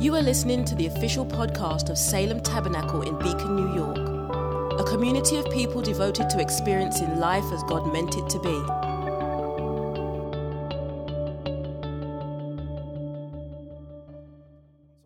[0.00, 3.98] You are listening to the official podcast of Salem Tabernacle in Beacon, New York,
[4.80, 8.48] a community of people devoted to experiencing life as God meant it to be.
[8.48, 8.62] a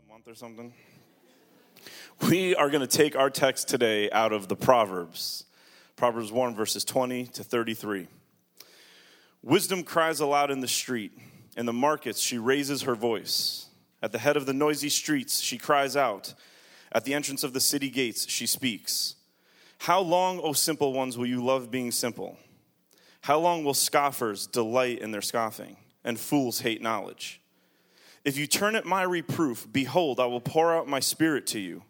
[0.08, 0.72] month or something.
[2.28, 5.46] We are going to take our text today out of the Proverbs.
[5.96, 8.06] Proverbs 1, verses 20 to 33.
[9.42, 11.10] Wisdom cries aloud in the street.
[11.56, 13.70] In the markets, she raises her voice.
[14.04, 16.34] At the head of the noisy streets, she cries out.
[16.92, 19.14] At the entrance of the city gates, she speaks.
[19.78, 22.36] How long, O simple ones, will you love being simple?
[23.22, 27.40] How long will scoffers delight in their scoffing, and fools hate knowledge?
[28.26, 31.82] If you turn at my reproof, behold, I will pour out my spirit to you.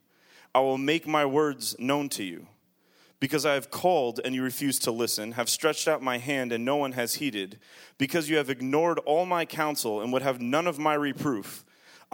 [0.54, 2.46] I will make my words known to you.
[3.18, 6.64] Because I have called and you refuse to listen, have stretched out my hand and
[6.64, 7.58] no one has heeded,
[7.98, 11.63] because you have ignored all my counsel and would have none of my reproof,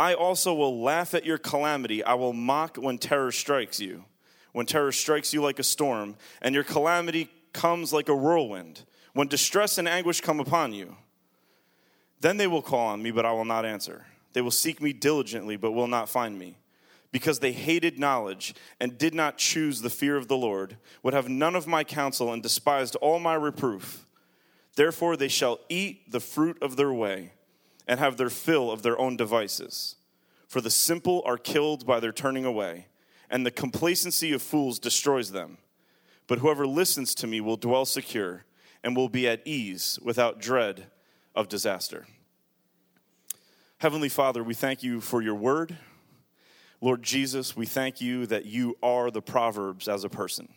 [0.00, 2.02] I also will laugh at your calamity.
[2.02, 4.06] I will mock when terror strikes you,
[4.52, 9.28] when terror strikes you like a storm, and your calamity comes like a whirlwind, when
[9.28, 10.96] distress and anguish come upon you.
[12.20, 14.06] Then they will call on me, but I will not answer.
[14.32, 16.56] They will seek me diligently, but will not find me.
[17.12, 21.28] Because they hated knowledge and did not choose the fear of the Lord, would have
[21.28, 24.06] none of my counsel, and despised all my reproof.
[24.76, 27.32] Therefore they shall eat the fruit of their way,
[27.90, 29.96] and have their fill of their own devices.
[30.46, 32.86] For the simple are killed by their turning away,
[33.28, 35.58] and the complacency of fools destroys them.
[36.28, 38.44] But whoever listens to me will dwell secure,
[38.84, 40.86] and will be at ease without dread
[41.34, 42.06] of disaster.
[43.78, 45.76] Heavenly Father, we thank you for your word.
[46.80, 50.48] Lord Jesus, we thank you that you are the Proverbs as a person.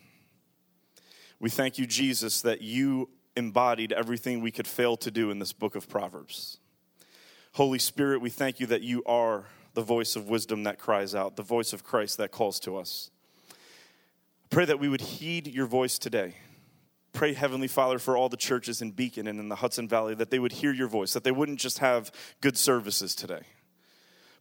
[1.40, 5.52] We thank you, Jesus, that you embodied everything we could fail to do in this
[5.52, 6.58] book of Proverbs.
[7.54, 11.36] Holy Spirit, we thank you that you are the voice of wisdom that cries out,
[11.36, 13.10] the voice of Christ that calls to us.
[14.50, 16.34] Pray that we would heed your voice today
[17.14, 20.30] pray, Heavenly Father, for all the churches in Beacon and in the Hudson Valley that
[20.30, 22.12] they would hear your voice, that they wouldn't just have
[22.42, 23.42] good services today,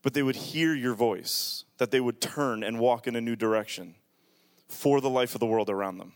[0.02, 3.36] but they would hear your voice, that they would turn and walk in a new
[3.36, 3.96] direction
[4.68, 6.14] for the life of the world around them.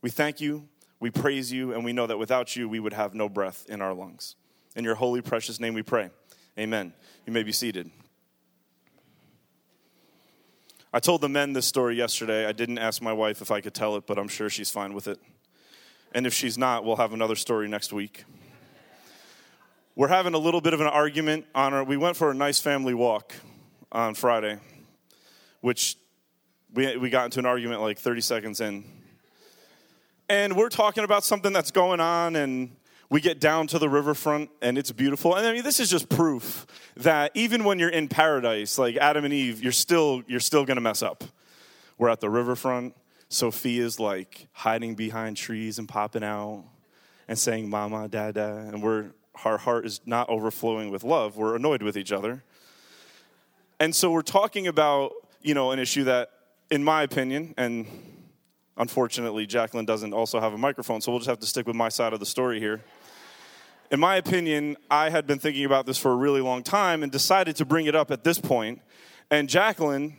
[0.00, 3.14] We thank you, we praise you, and we know that without you, we would have
[3.14, 4.34] no breath in our lungs.
[4.74, 6.10] In your holy, precious name we pray.
[6.58, 6.92] Amen.
[7.26, 7.90] You may be seated.
[10.92, 12.44] I told the men this story yesterday.
[12.44, 14.92] I didn't ask my wife if I could tell it, but I'm sure she's fine
[14.92, 15.18] with it.
[16.14, 18.24] And if she's not, we'll have another story next week.
[19.96, 22.60] We're having a little bit of an argument on our, we went for a nice
[22.60, 23.34] family walk
[23.90, 24.58] on Friday,
[25.62, 25.96] which
[26.74, 28.84] we, we got into an argument like 30 seconds in.
[30.28, 32.76] And we're talking about something that's going on, and
[33.12, 35.36] we get down to the riverfront, and it's beautiful.
[35.36, 39.26] And I mean, this is just proof that even when you're in paradise, like Adam
[39.26, 41.22] and Eve, you're still, you're still gonna mess up.
[41.98, 42.94] We're at the riverfront
[43.32, 46.64] Sophia's like hiding behind trees and popping out
[47.28, 49.12] and saying mama, dada, and we're
[49.44, 51.36] our heart is not overflowing with love.
[51.36, 52.44] We're annoyed with each other.
[53.80, 56.30] And so we're talking about, you know, an issue that,
[56.70, 57.86] in my opinion, and
[58.76, 61.88] unfortunately Jacqueline doesn't also have a microphone, so we'll just have to stick with my
[61.88, 62.82] side of the story here.
[63.92, 67.12] In my opinion, I had been thinking about this for a really long time and
[67.12, 68.80] decided to bring it up at this point.
[69.30, 70.16] And Jacqueline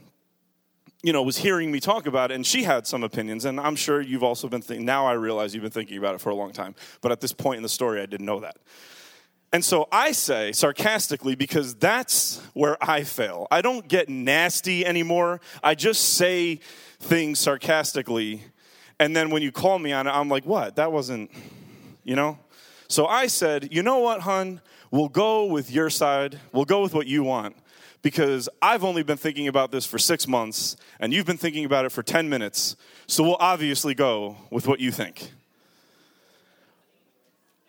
[1.01, 3.75] you know, was hearing me talk about it, and she had some opinions, and I'm
[3.75, 6.35] sure you've also been thinking, now I realize you've been thinking about it for a
[6.35, 6.75] long time.
[7.01, 8.55] But at this point in the story, I didn't know that.
[9.51, 13.47] And so I say sarcastically because that's where I fail.
[13.51, 15.41] I don't get nasty anymore.
[15.61, 16.61] I just say
[16.99, 18.43] things sarcastically.
[18.97, 20.77] And then when you call me on it, I'm like, what?
[20.77, 21.31] That wasn't,
[22.03, 22.37] you know?
[22.87, 24.61] So I said, you know what, hun?
[24.91, 26.39] We'll go with your side.
[26.51, 27.55] We'll go with what you want
[28.03, 31.85] because I've only been thinking about this for six months and you've been thinking about
[31.85, 32.75] it for 10 minutes,
[33.07, 35.31] so we'll obviously go with what you think.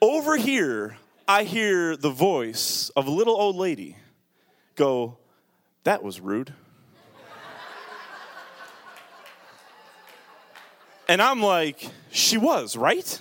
[0.02, 3.96] Over here, I hear the voice of a little old lady
[4.76, 5.16] go,
[5.84, 6.52] That was rude.
[11.08, 13.20] and I'm like, She was, right?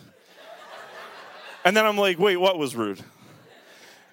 [1.66, 3.02] And then I'm like, Wait, what was rude?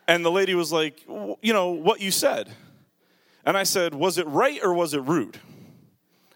[0.07, 2.51] And the lady was like, You know, what you said.
[3.45, 5.39] And I said, Was it right or was it rude?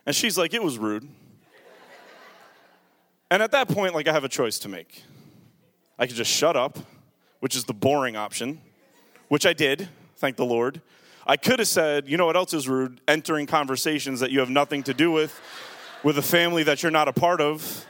[0.07, 1.09] And she's like, It was rude.
[3.31, 5.03] and at that point, like, I have a choice to make.
[5.99, 6.79] I could just shut up,
[7.41, 8.61] which is the boring option,
[9.29, 10.81] which I did, thank the Lord.
[11.27, 13.01] I could have said, You know what else is rude?
[13.09, 15.41] Entering conversations that you have nothing to do with,
[16.03, 17.87] with a family that you're not a part of,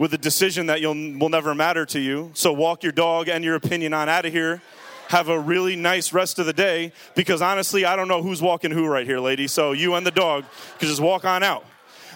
[0.00, 2.30] with a decision that you'll, will never matter to you.
[2.32, 4.62] So walk your dog and your opinion on out of here.
[5.08, 8.70] Have a really nice rest of the day because honestly, I don't know who's walking
[8.70, 9.46] who right here, lady.
[9.46, 10.46] So you and the dog
[10.78, 11.66] can just walk on out.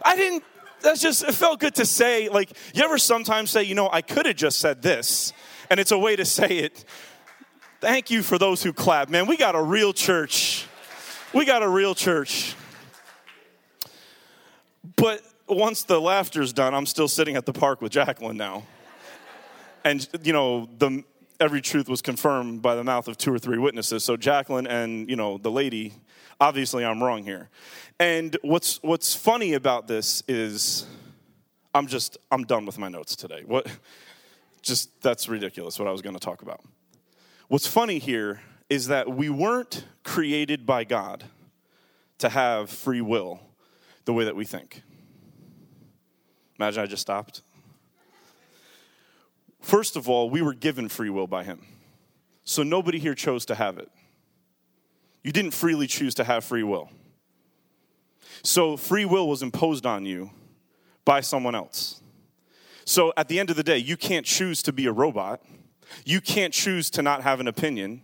[0.02, 0.44] I didn't,
[0.80, 2.30] that's just, it felt good to say.
[2.30, 5.34] Like, you ever sometimes say, you know, I could have just said this,
[5.68, 6.86] and it's a way to say it.
[7.82, 9.10] Thank you for those who clap.
[9.10, 10.66] Man, we got a real church.
[11.34, 12.56] We got a real church.
[14.96, 15.20] But
[15.56, 18.64] once the laughter's done, I'm still sitting at the park with Jacqueline now.
[19.84, 21.04] And, you know, the,
[21.38, 24.02] every truth was confirmed by the mouth of two or three witnesses.
[24.04, 25.92] So Jacqueline and, you know, the lady,
[26.40, 27.50] obviously I'm wrong here.
[28.00, 30.86] And what's, what's funny about this is
[31.74, 33.42] I'm just, I'm done with my notes today.
[33.44, 33.66] What,
[34.62, 36.60] just, that's ridiculous what I was going to talk about.
[37.48, 38.40] What's funny here
[38.70, 41.24] is that we weren't created by God
[42.18, 43.40] to have free will
[44.06, 44.82] the way that we think.
[46.58, 47.42] Imagine I just stopped.
[49.60, 51.60] First of all, we were given free will by Him.
[52.44, 53.90] So nobody here chose to have it.
[55.22, 56.90] You didn't freely choose to have free will.
[58.42, 60.30] So free will was imposed on you
[61.04, 62.02] by someone else.
[62.84, 65.42] So at the end of the day, you can't choose to be a robot.
[66.04, 68.02] You can't choose to not have an opinion.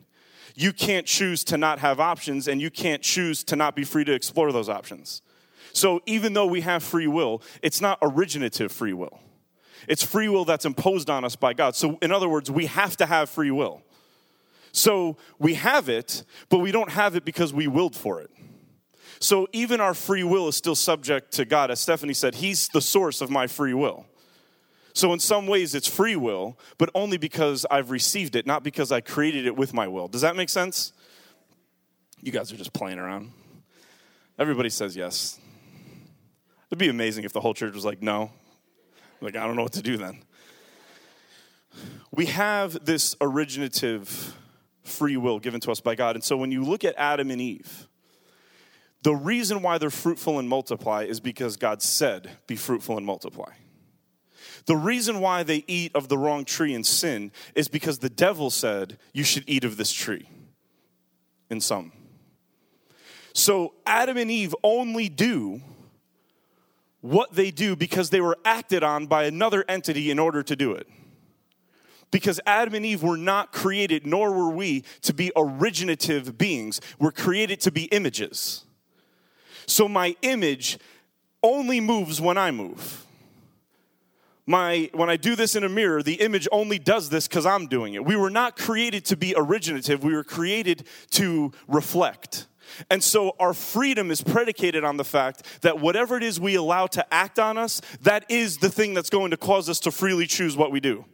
[0.55, 4.05] You can't choose to not have options, and you can't choose to not be free
[4.05, 5.21] to explore those options.
[5.73, 9.21] So even though we have free will, it's not originative free will.
[9.89, 11.75] It's free will that's imposed on us by God.
[11.75, 13.83] So, in other words, we have to have free will.
[14.73, 18.31] So we have it, but we don't have it because we willed for it.
[19.19, 21.71] So even our free will is still subject to God.
[21.71, 24.07] As Stephanie said, He's the source of my free will.
[24.93, 28.91] So, in some ways, it's free will, but only because I've received it, not because
[28.91, 30.09] I created it with my will.
[30.09, 30.93] Does that make sense?
[32.21, 33.31] You guys are just playing around.
[34.37, 35.39] Everybody says yes.
[36.71, 38.31] It'd be amazing if the whole church was like, no.
[39.21, 40.23] Like, I don't know what to do then.
[42.13, 44.35] We have this originative
[44.85, 46.17] free will given to us by God.
[46.17, 47.89] And so when you look at Adam and Eve,
[49.03, 53.53] the reason why they're fruitful and multiply is because God said, Be fruitful and multiply.
[54.67, 58.51] The reason why they eat of the wrong tree and sin is because the devil
[58.51, 60.29] said, You should eat of this tree.
[61.49, 61.93] In some.
[63.33, 65.63] So Adam and Eve only do
[67.01, 70.73] what they do because they were acted on by another entity in order to do
[70.73, 70.87] it.
[72.11, 76.81] Because Adam and Eve were not created, nor were we, to be originative beings.
[76.99, 78.65] We're created to be images.
[79.67, 80.79] So my image
[81.43, 83.07] only moves when I move.
[84.47, 87.69] My, when I do this in a mirror, the image only does this because I'm
[87.69, 88.05] doing it.
[88.05, 92.47] We were not created to be originative, we were created to reflect.
[92.91, 96.87] And so our freedom is predicated on the fact that whatever it is we allow
[96.89, 100.27] to act on us, that is the thing that's going to cause us to freely
[100.27, 101.05] choose what we do.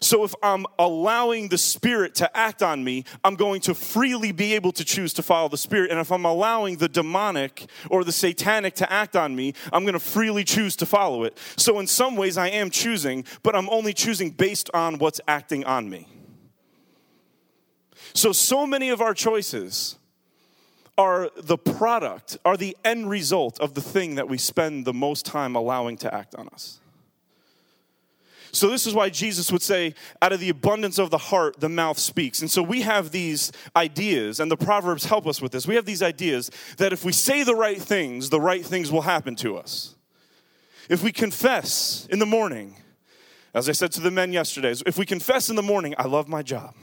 [0.00, 4.54] So if I'm allowing the Spirit to act on me, I'm going to freely be
[4.54, 5.90] able to choose to follow the Spirit.
[5.90, 9.94] And if I'm allowing the demonic or the satanic to act on me, I'm going
[9.94, 11.36] to freely choose to follow it.
[11.56, 15.64] So in some ways, I am choosing, but I'm only choosing based on what's acting
[15.64, 16.08] on me.
[18.14, 19.96] So, so many of our choices
[20.98, 25.24] are the product, are the end result of the thing that we spend the most
[25.24, 26.80] time allowing to act on us.
[28.52, 31.68] So, this is why Jesus would say, out of the abundance of the heart, the
[31.68, 32.40] mouth speaks.
[32.40, 35.66] And so, we have these ideas, and the Proverbs help us with this.
[35.66, 39.02] We have these ideas that if we say the right things, the right things will
[39.02, 39.94] happen to us.
[40.88, 42.74] If we confess in the morning,
[43.54, 46.28] as I said to the men yesterday, if we confess in the morning, I love
[46.28, 46.74] my job,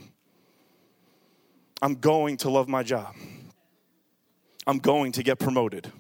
[1.81, 3.15] I'm going to love my job.
[4.65, 5.91] I'm going to get promoted.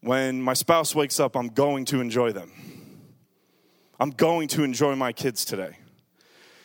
[0.00, 2.50] When my spouse wakes up, I'm going to enjoy them.
[3.98, 5.78] I'm going to enjoy my kids today.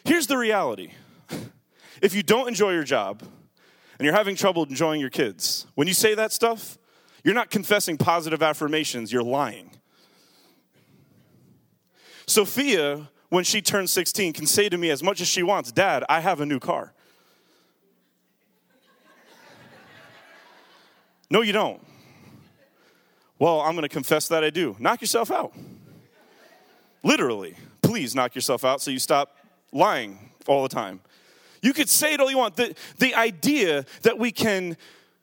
[0.03, 0.91] Here's the reality
[2.01, 3.21] if you don't enjoy your job
[3.97, 6.77] and you're having trouble enjoying your kids, when you say that stuff,
[7.23, 9.71] you're not confessing positive affirmations, you're lying.
[12.25, 16.03] Sophia when she turns 16, can say to me as much as she wants, Dad,
[16.07, 16.93] I have a new car.
[21.29, 21.81] no, you don't.
[23.39, 24.75] Well, I'm going to confess that I do.
[24.79, 25.53] Knock yourself out.
[27.03, 27.55] Literally.
[27.81, 29.37] Please knock yourself out so you stop
[29.71, 31.01] lying all the time.
[31.61, 32.55] You could say it all you want.
[32.55, 34.77] The, the idea that we can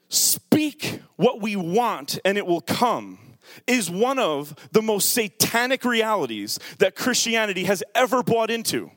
[0.09, 3.19] speak what we want and it will come
[3.67, 8.91] is one of the most satanic realities that Christianity has ever bought into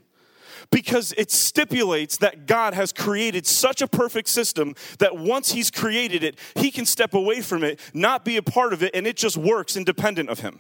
[0.70, 6.24] because it stipulates that God has created such a perfect system that once He's created
[6.24, 9.16] it, He can step away from it, not be a part of it, and it
[9.16, 10.60] just works independent of Him.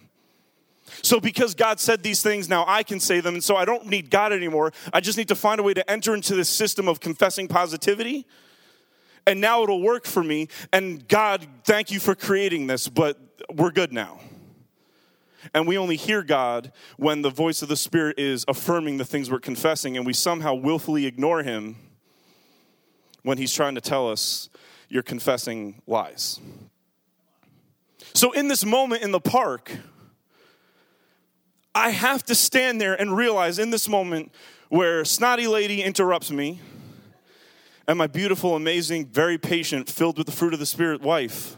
[1.02, 3.36] So, because God said these things, now I can say them.
[3.36, 4.72] And so I don't need God anymore.
[4.94, 8.26] I just need to find a way to enter into this system of confessing positivity.
[9.28, 10.48] And now it'll work for me.
[10.72, 13.20] And God, thank you for creating this, but
[13.54, 14.22] we're good now.
[15.54, 19.30] And we only hear God when the voice of the Spirit is affirming the things
[19.30, 21.76] we're confessing, and we somehow willfully ignore Him
[23.24, 24.50] when He's trying to tell us
[24.90, 26.40] you're confessing lies.
[28.14, 29.72] So, in this moment in the park,
[31.76, 34.32] I have to stand there and realize in this moment
[34.70, 36.60] where snotty lady interrupts me,
[37.88, 41.56] and my beautiful, amazing, very patient, filled with the fruit of the Spirit wife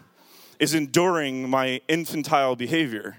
[0.59, 3.17] is enduring my infantile behavior.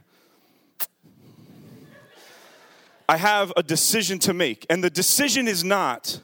[3.08, 4.64] I have a decision to make.
[4.70, 6.20] And the decision is not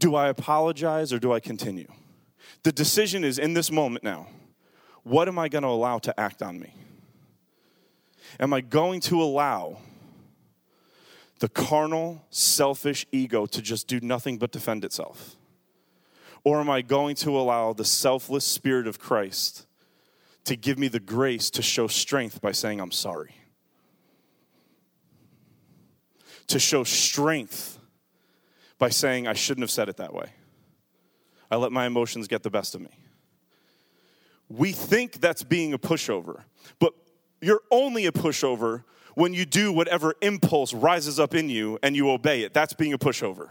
[0.00, 1.86] do I apologize or do I continue?
[2.64, 4.26] The decision is in this moment now
[5.04, 6.74] what am I going to allow to act on me?
[8.40, 9.78] Am I going to allow
[11.40, 15.36] the carnal, selfish ego to just do nothing but defend itself?
[16.44, 19.66] Or am I going to allow the selfless spirit of Christ
[20.44, 23.34] to give me the grace to show strength by saying, I'm sorry?
[26.48, 27.78] to show strength
[28.78, 30.30] by saying, I shouldn't have said it that way.
[31.50, 32.90] I let my emotions get the best of me.
[34.48, 36.42] We think that's being a pushover,
[36.78, 36.92] but
[37.40, 38.84] you're only a pushover
[39.14, 42.52] when you do whatever impulse rises up in you and you obey it.
[42.52, 43.50] That's being a pushover.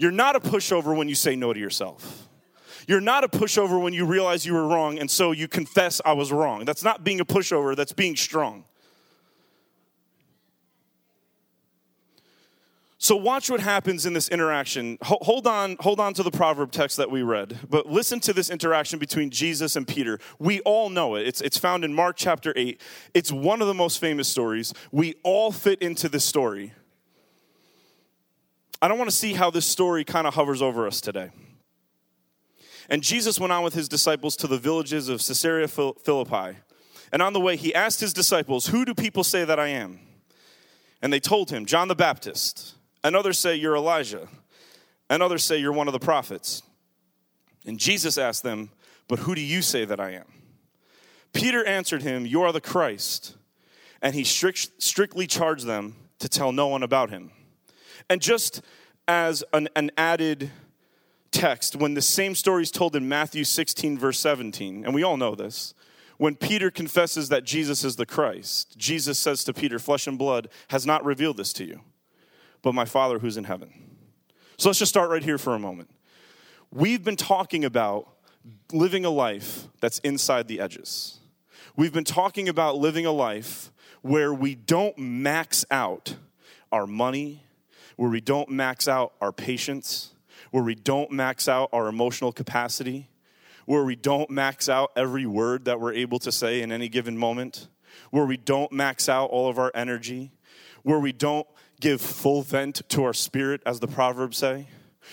[0.00, 2.26] You're not a pushover when you say no to yourself.
[2.88, 6.14] You're not a pushover when you realize you were wrong and so you confess I
[6.14, 6.64] was wrong.
[6.64, 8.64] That's not being a pushover, that's being strong.
[12.96, 14.96] So watch what happens in this interaction.
[15.02, 18.48] Hold on, hold on to the proverb text that we read, but listen to this
[18.48, 20.18] interaction between Jesus and Peter.
[20.38, 21.26] We all know it.
[21.26, 22.80] It's, it's found in Mark chapter 8.
[23.12, 24.72] It's one of the most famous stories.
[24.92, 26.72] We all fit into this story.
[28.82, 31.30] I don't want to see how this story kind of hovers over us today.
[32.88, 36.58] And Jesus went on with his disciples to the villages of Caesarea Philippi.
[37.12, 40.00] And on the way, he asked his disciples, Who do people say that I am?
[41.02, 44.28] And they told him, John the Baptist and others say you're Elijah,
[45.08, 46.62] and others say you're one of the prophets.
[47.66, 48.70] And Jesus asked them,
[49.08, 50.26] But who do you say that I am?
[51.32, 53.36] Peter answered him, You are the Christ.
[54.02, 57.30] And he strict, strictly charged them to tell no one about him.
[58.08, 58.62] And just
[59.06, 60.50] as an, an added
[61.30, 65.16] text, when the same story is told in Matthew 16, verse 17, and we all
[65.16, 65.74] know this,
[66.16, 70.48] when Peter confesses that Jesus is the Christ, Jesus says to Peter, Flesh and blood
[70.68, 71.80] has not revealed this to you
[72.62, 73.72] but my Father who's in heaven.
[74.56, 75.90] So let's just start right here for a moment.
[76.70, 78.08] We've been talking about
[78.72, 81.18] living a life that's inside the edges.
[81.76, 86.16] We've been talking about living a life where we don't max out
[86.70, 87.42] our money,
[88.00, 90.14] where we don't max out our patience,
[90.52, 93.10] where we don't max out our emotional capacity,
[93.66, 97.14] where we don't max out every word that we're able to say in any given
[97.14, 97.68] moment,
[98.10, 100.32] where we don't max out all of our energy,
[100.82, 101.46] where we don't
[101.78, 104.66] give full vent to our spirit, as the Proverbs say,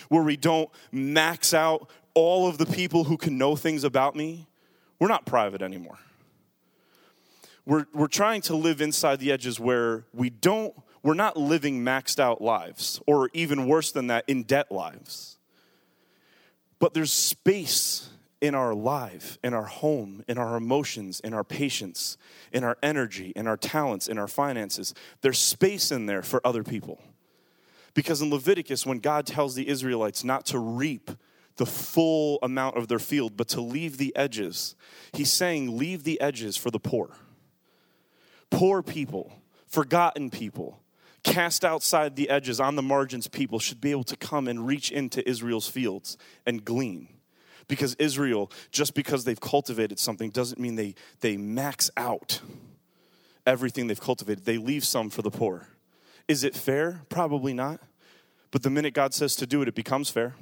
[0.07, 4.47] where we don't max out all of the people who can know things about me,
[4.97, 5.97] we're not private anymore.
[7.65, 10.73] We're, we're trying to live inside the edges where we don't,
[11.07, 15.37] we're not living maxed out lives, or even worse than that, in debt lives.
[16.79, 18.09] But there's space
[18.41, 22.17] in our life, in our home, in our emotions, in our patience,
[22.51, 24.93] in our energy, in our talents, in our finances.
[25.21, 26.99] There's space in there for other people.
[27.93, 31.09] Because in Leviticus, when God tells the Israelites not to reap
[31.55, 34.75] the full amount of their field, but to leave the edges,
[35.13, 37.11] he's saying, Leave the edges for the poor.
[38.49, 39.31] Poor people,
[39.67, 40.81] forgotten people,
[41.27, 44.91] cast outside the edges, on the margins people should be able to come and reach
[44.91, 47.09] into Israel's fields and glean
[47.67, 52.41] because Israel, just because they've cultivated something, doesn't mean they, they max out
[53.45, 54.45] everything they've cultivated.
[54.45, 55.67] They leave some for the poor.
[56.27, 57.01] Is it fair?
[57.09, 57.79] Probably not.
[58.51, 60.35] But the minute God says to do it, it becomes fair.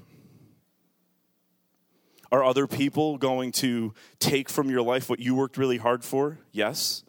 [2.31, 6.39] Are other people going to take from your life what you worked really hard for?
[6.51, 7.03] Yes.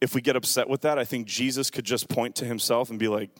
[0.00, 2.98] If we get upset with that, I think Jesus could just point to himself and
[2.98, 3.30] be like,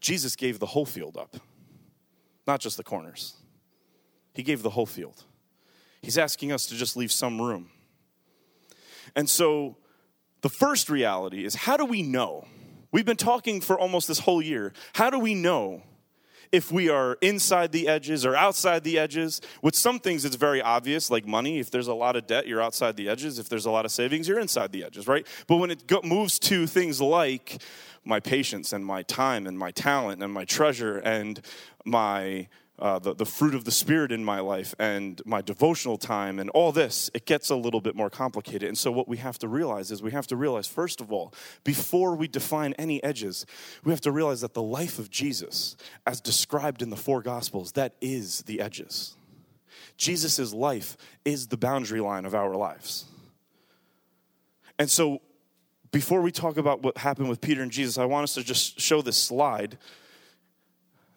[0.00, 1.36] Jesus gave the whole field up,
[2.46, 3.34] not just the corners.
[4.34, 5.24] He gave the whole field.
[6.00, 7.70] He's asking us to just leave some room.
[9.16, 9.78] And so
[10.42, 12.46] the first reality is how do we know?
[12.92, 14.72] We've been talking for almost this whole year.
[14.94, 15.82] How do we know
[16.52, 19.40] if we are inside the edges or outside the edges.
[19.62, 21.58] With some things, it's very obvious, like money.
[21.58, 23.38] If there's a lot of debt, you're outside the edges.
[23.38, 25.26] If there's a lot of savings, you're inside the edges, right?
[25.46, 27.62] But when it moves to things like
[28.04, 31.40] my patience and my time and my talent and my treasure and
[31.84, 36.38] my uh, the, the fruit of the Spirit in my life and my devotional time
[36.38, 38.68] and all this, it gets a little bit more complicated.
[38.68, 41.32] And so, what we have to realize is we have to realize, first of all,
[41.64, 43.46] before we define any edges,
[43.82, 47.72] we have to realize that the life of Jesus, as described in the four Gospels,
[47.72, 49.16] that is the edges.
[49.96, 53.06] Jesus' life is the boundary line of our lives.
[54.78, 55.22] And so,
[55.92, 58.78] before we talk about what happened with Peter and Jesus, I want us to just
[58.78, 59.78] show this slide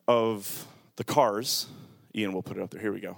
[0.07, 0.65] of
[0.99, 1.67] the cars.
[2.13, 2.81] Ian will put it up there.
[2.81, 3.15] Here we go.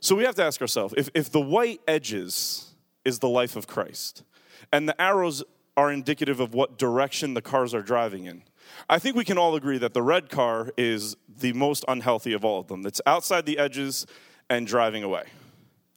[0.00, 3.68] So we have to ask ourselves if, if the white edges is the life of
[3.68, 4.24] Christ,
[4.72, 5.44] and the arrows
[5.76, 8.42] are indicative of what direction the cars are driving in,
[8.90, 12.44] I think we can all agree that the red car is the most unhealthy of
[12.44, 12.84] all of them.
[12.84, 14.04] It's outside the edges
[14.50, 15.26] and driving away.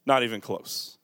[0.06, 0.96] Not even close.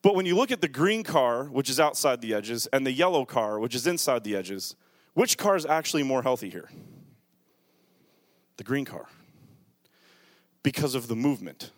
[0.00, 2.92] But when you look at the green car, which is outside the edges, and the
[2.92, 4.76] yellow car, which is inside the edges,
[5.12, 6.70] which car is actually more healthy here?
[8.60, 9.06] The green car.
[10.62, 11.70] Because of the movement,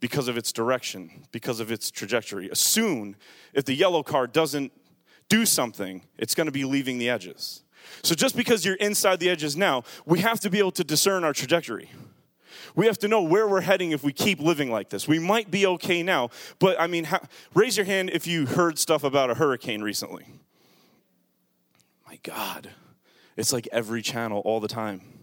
[0.00, 2.48] because of its direction, because of its trajectory.
[2.54, 3.14] Soon,
[3.52, 4.72] if the yellow car doesn't
[5.28, 7.62] do something, it's going to be leaving the edges.
[8.02, 11.24] So just because you're inside the edges now, we have to be able to discern
[11.24, 11.90] our trajectory.
[12.74, 15.06] We have to know where we're heading if we keep living like this.
[15.06, 17.20] We might be okay now, but I mean, how,
[17.52, 20.24] raise your hand if you heard stuff about a hurricane recently.
[22.08, 22.70] My God,
[23.36, 25.19] it's like every channel all the time.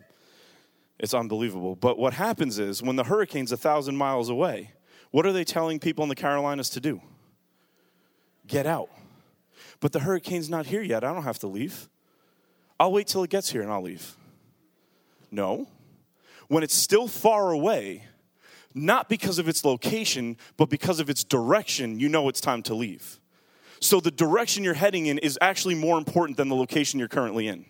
[1.00, 1.76] It's unbelievable.
[1.76, 4.72] But what happens is when the hurricane's a thousand miles away,
[5.12, 7.02] what are they telling people in the Carolinas to do?
[8.48, 8.90] Get out.
[9.80, 11.04] But the hurricane's not here yet.
[11.04, 11.88] I don't have to leave.
[12.80, 14.16] I'll wait till it gets here and I'll leave.
[15.30, 15.68] No
[16.48, 18.06] when it's still far away,
[18.74, 22.74] not because of its location, but because of its direction, you know it's time to
[22.74, 23.20] leave.
[23.80, 27.48] So the direction you're heading in is actually more important than the location you're currently
[27.48, 27.66] in.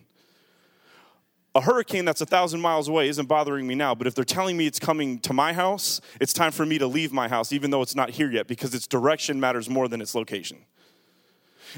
[1.58, 4.56] A hurricane that's a thousand miles away isn't bothering me now, but if they're telling
[4.56, 7.72] me it's coming to my house, it's time for me to leave my house, even
[7.72, 10.58] though it's not here yet, because its direction matters more than its location.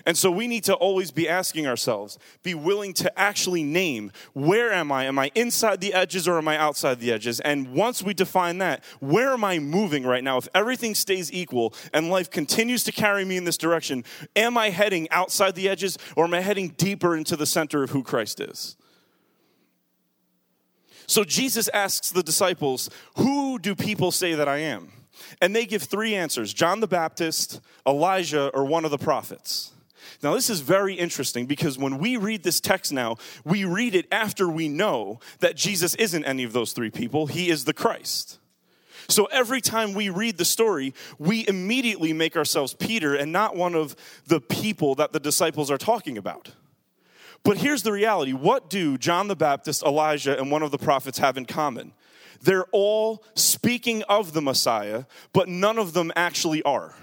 [0.05, 4.71] And so we need to always be asking ourselves, be willing to actually name where
[4.71, 5.07] am I?
[5.07, 7.41] Am I inside the edges or am I outside the edges?
[7.41, 10.37] And once we define that, where am I moving right now?
[10.37, 14.05] If everything stays equal and life continues to carry me in this direction,
[14.37, 17.89] am I heading outside the edges or am I heading deeper into the center of
[17.89, 18.77] who Christ is?
[21.11, 24.93] So Jesus asks the disciples, Who do people say that I am?
[25.41, 29.73] And they give three answers John the Baptist, Elijah, or one of the prophets.
[30.23, 34.07] Now, this is very interesting because when we read this text now, we read it
[34.13, 38.39] after we know that Jesus isn't any of those three people, he is the Christ.
[39.09, 43.75] So every time we read the story, we immediately make ourselves Peter and not one
[43.75, 43.97] of
[44.29, 46.53] the people that the disciples are talking about.
[47.43, 51.19] But here's the reality what do John the Baptist, Elijah, and one of the prophets
[51.19, 51.93] have in common?
[52.43, 56.95] They're all speaking of the Messiah, but none of them actually are.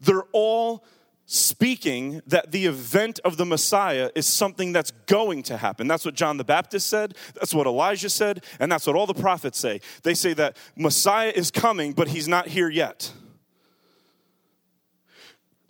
[0.00, 0.84] They're all
[1.24, 5.88] speaking that the event of the Messiah is something that's going to happen.
[5.88, 9.14] That's what John the Baptist said, that's what Elijah said, and that's what all the
[9.14, 9.80] prophets say.
[10.02, 13.12] They say that Messiah is coming, but he's not here yet.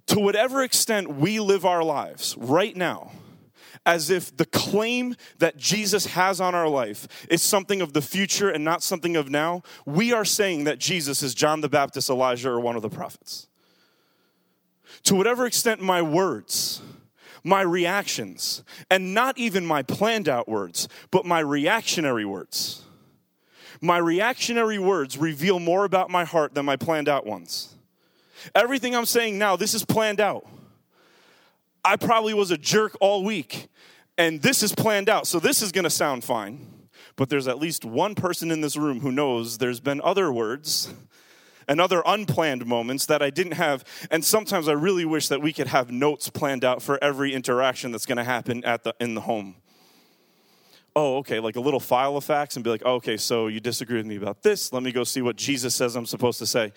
[0.07, 3.13] To whatever extent we live our lives right now,
[3.85, 8.49] as if the claim that Jesus has on our life is something of the future
[8.49, 12.51] and not something of now, we are saying that Jesus is John the Baptist, Elijah,
[12.51, 13.49] or one of the prophets
[15.05, 16.83] to whatever extent my words,
[17.43, 22.85] my reactions, and not even my planned out words, but my reactionary words.
[23.81, 27.75] My reactionary words reveal more about my heart than my planned out ones.
[28.55, 30.47] Everything I'm saying now, this is planned out.
[31.85, 33.69] I probably was a jerk all week,
[34.17, 36.67] and this is planned out, so this is gonna sound fine.
[37.17, 40.93] But there's at least one person in this room who knows there's been other words
[41.69, 43.85] and other unplanned moments that I didn't have.
[44.11, 47.93] And sometimes I really wish that we could have notes planned out for every interaction
[47.93, 49.57] that's going to happen at the, in the home.
[50.95, 53.61] Oh, okay, like a little file of facts and be like, oh, okay, so you
[53.61, 54.73] disagree with me about this.
[54.73, 56.73] Let me go see what Jesus says I'm supposed to say.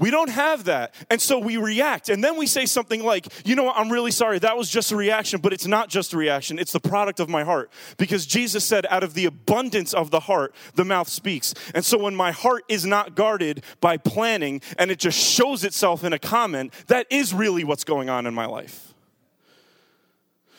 [0.00, 0.94] We don't have that.
[1.10, 2.08] And so we react.
[2.08, 4.38] And then we say something like, you know what, I'm really sorry.
[4.38, 6.58] That was just a reaction, but it's not just a reaction.
[6.58, 7.70] It's the product of my heart.
[7.98, 11.52] Because Jesus said, out of the abundance of the heart, the mouth speaks.
[11.74, 16.02] And so when my heart is not guarded by planning and it just shows itself
[16.02, 18.94] in a comment, that is really what's going on in my life.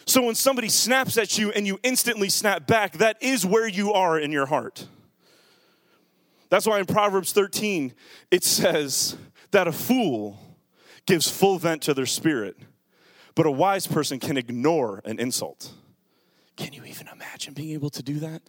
[0.05, 3.91] So when somebody snaps at you and you instantly snap back, that is where you
[3.91, 4.85] are in your heart.
[6.49, 7.93] That's why in Proverbs 13,
[8.29, 9.15] it says
[9.51, 10.39] that a fool
[11.05, 12.57] gives full vent to their spirit,
[13.35, 15.71] but a wise person can ignore an insult.
[16.55, 18.41] Can you even imagine being able to do that?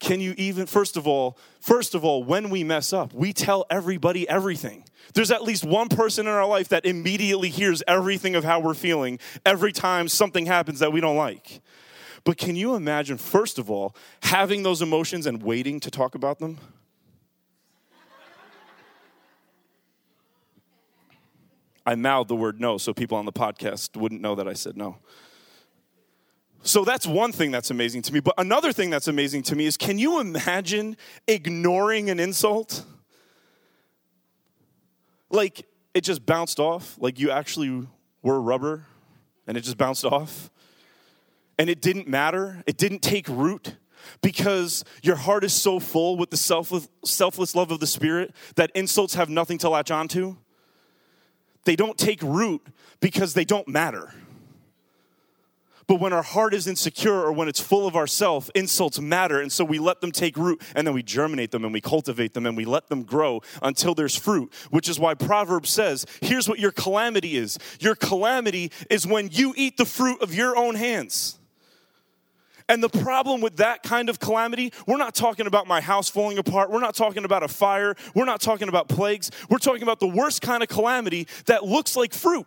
[0.00, 3.66] Can you even, first of all, first of all, when we mess up, we tell
[3.68, 4.84] everybody everything.
[5.12, 8.74] There's at least one person in our life that immediately hears everything of how we're
[8.74, 11.60] feeling every time something happens that we don't like.
[12.24, 16.38] But can you imagine, first of all, having those emotions and waiting to talk about
[16.38, 16.58] them?
[21.86, 24.76] I mouthed the word no so people on the podcast wouldn't know that I said
[24.76, 24.98] no.
[26.62, 28.20] So that's one thing that's amazing to me.
[28.20, 32.84] But another thing that's amazing to me is can you imagine ignoring an insult?
[35.30, 37.86] Like it just bounced off, like you actually
[38.22, 38.86] were rubber
[39.46, 40.50] and it just bounced off.
[41.58, 43.76] And it didn't matter, it didn't take root
[44.22, 48.70] because your heart is so full with the selfless, selfless love of the Spirit that
[48.74, 50.36] insults have nothing to latch onto.
[51.64, 52.66] They don't take root
[53.00, 54.12] because they don't matter.
[55.90, 59.40] But when our heart is insecure or when it's full of ourself, insults matter.
[59.40, 62.32] And so we let them take root and then we germinate them and we cultivate
[62.32, 66.48] them and we let them grow until there's fruit, which is why Proverbs says here's
[66.48, 70.76] what your calamity is your calamity is when you eat the fruit of your own
[70.76, 71.39] hands.
[72.70, 76.38] And the problem with that kind of calamity, we're not talking about my house falling
[76.38, 76.70] apart.
[76.70, 77.96] We're not talking about a fire.
[78.14, 79.32] We're not talking about plagues.
[79.48, 82.46] We're talking about the worst kind of calamity that looks like fruit.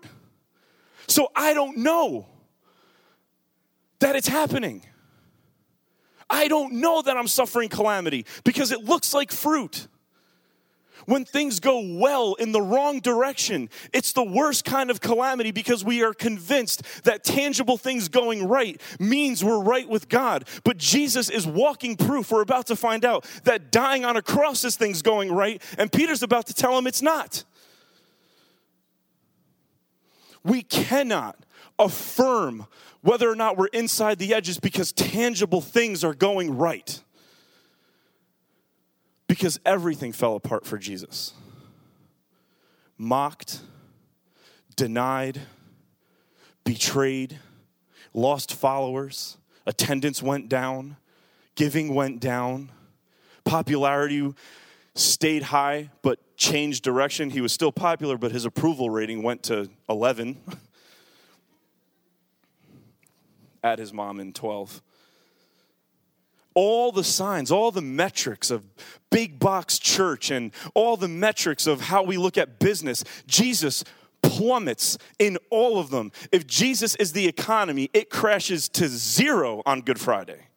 [1.07, 2.25] So I don't know
[3.99, 4.85] that it's happening.
[6.29, 9.89] I don't know that I'm suffering calamity because it looks like fruit.
[11.05, 15.83] When things go well in the wrong direction, it's the worst kind of calamity because
[15.83, 20.47] we are convinced that tangible things going right means we're right with God.
[20.63, 22.31] But Jesus is walking proof.
[22.31, 25.91] We're about to find out that dying on a cross is things going right, and
[25.91, 27.43] Peter's about to tell him it's not.
[30.43, 31.37] We cannot
[31.79, 32.67] affirm
[33.01, 37.01] whether or not we're inside the edges because tangible things are going right.
[39.27, 41.33] Because everything fell apart for Jesus.
[42.97, 43.61] Mocked,
[44.75, 45.41] denied,
[46.63, 47.39] betrayed,
[48.13, 50.97] lost followers, attendance went down,
[51.55, 52.71] giving went down,
[53.43, 54.33] popularity
[54.95, 57.31] stayed high but changed direction.
[57.31, 60.37] He was still popular, but his approval rating went to 11.
[63.63, 64.81] at his mom in 12.
[66.55, 68.63] All the signs, all the metrics of
[69.09, 73.83] big box church and all the metrics of how we look at business, Jesus
[74.21, 76.11] plummets in all of them.
[76.31, 80.47] If Jesus is the economy, it crashes to zero on Good Friday.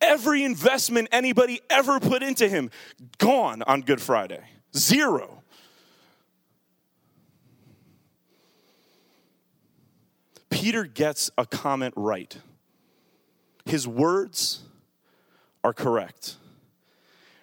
[0.00, 2.70] Every investment anybody ever put into him,
[3.18, 4.42] gone on Good Friday.
[4.76, 5.42] Zero.
[10.50, 12.36] Peter gets a comment right.
[13.68, 14.60] His words
[15.62, 16.36] are correct.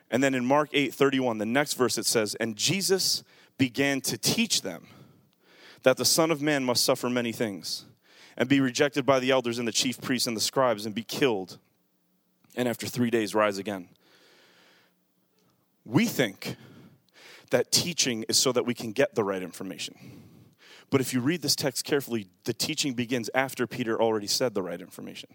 [0.10, 3.24] And then in Mark 8 31, the next verse it says, And Jesus
[3.58, 4.88] began to teach them
[5.84, 7.86] that the Son of Man must suffer many things
[8.38, 11.04] and be rejected by the elders and the chief priests and the scribes and be
[11.04, 11.58] killed,
[12.56, 13.88] and after three days rise again.
[15.86, 16.56] We think
[17.52, 19.96] that teaching is so that we can get the right information.
[20.90, 24.64] But if you read this text carefully, the teaching begins after Peter already said the
[24.64, 25.30] right information.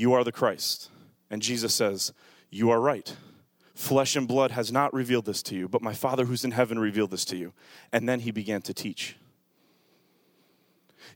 [0.00, 0.88] You are the Christ.
[1.28, 2.14] And Jesus says,
[2.48, 3.14] You are right.
[3.74, 6.78] Flesh and blood has not revealed this to you, but my Father who's in heaven
[6.78, 7.52] revealed this to you.
[7.92, 9.16] And then he began to teach.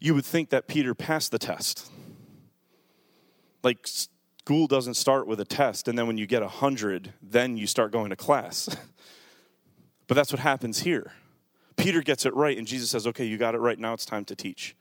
[0.00, 1.90] You would think that Peter passed the test.
[3.62, 7.56] Like, school doesn't start with a test, and then when you get a 100, then
[7.56, 8.68] you start going to class.
[10.08, 11.12] but that's what happens here.
[11.76, 13.78] Peter gets it right, and Jesus says, Okay, you got it right.
[13.78, 14.76] Now it's time to teach.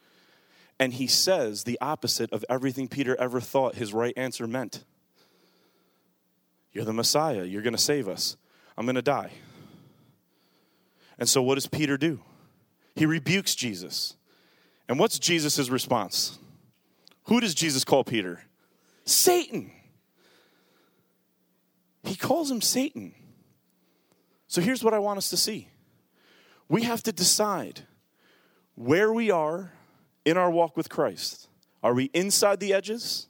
[0.79, 4.83] And he says the opposite of everything Peter ever thought his right answer meant.
[6.71, 7.43] You're the Messiah.
[7.43, 8.35] You're going to save us.
[8.77, 9.31] I'm going to die.
[11.19, 12.19] And so, what does Peter do?
[12.95, 14.15] He rebukes Jesus.
[14.89, 16.39] And what's Jesus' response?
[17.25, 18.41] Who does Jesus call Peter?
[19.05, 19.71] Satan.
[22.03, 23.13] He calls him Satan.
[24.47, 25.67] So, here's what I want us to see
[26.67, 27.81] we have to decide
[28.75, 29.71] where we are
[30.25, 31.47] in our walk with Christ.
[31.81, 33.27] Are we inside the edges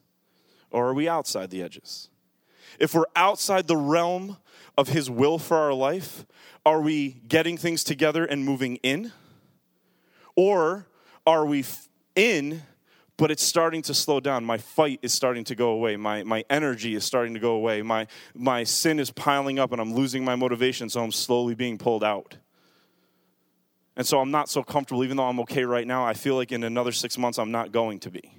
[0.71, 2.09] or are we outside the edges?
[2.79, 4.37] If we're outside the realm
[4.77, 6.25] of His will for our life,
[6.65, 9.11] are we getting things together and moving in?
[10.35, 10.87] Or
[11.25, 11.63] are we
[12.15, 12.63] in
[13.17, 14.43] but it's starting to slow down.
[14.43, 15.95] My fight is starting to go away.
[15.95, 17.81] My, my energy is starting to go away.
[17.81, 21.77] My, my sin is piling up and I'm losing my motivation, so I'm slowly being
[21.77, 22.37] pulled out.
[23.95, 26.05] And so I'm not so comfortable, even though I'm okay right now.
[26.05, 28.37] I feel like in another six months, I'm not going to be.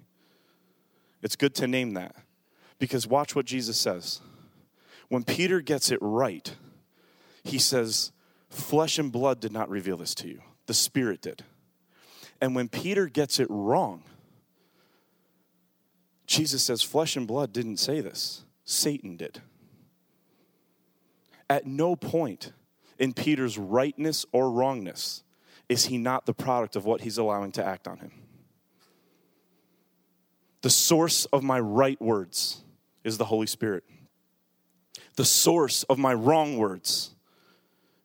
[1.23, 2.15] It's good to name that
[2.79, 4.21] because watch what Jesus says.
[5.09, 6.55] When Peter gets it right,
[7.45, 8.13] he says,
[8.51, 11.45] Flesh and blood did not reveal this to you, the Spirit did.
[12.41, 14.03] And when Peter gets it wrong,
[16.27, 19.41] Jesus says, Flesh and blood didn't say this, Satan did.
[21.49, 22.53] At no point
[22.99, 25.24] in Peter's rightness or wrongness
[25.69, 28.13] is he not the product of what he's allowing to act on him.
[30.63, 32.63] The source of my right words
[33.03, 33.85] is the Holy Spirit.
[35.17, 37.15] The source of my wrong words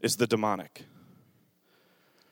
[0.02, 0.86] is the demonic.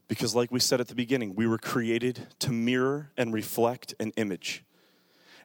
[0.07, 4.11] Because, like we said at the beginning, we were created to mirror and reflect an
[4.15, 4.63] image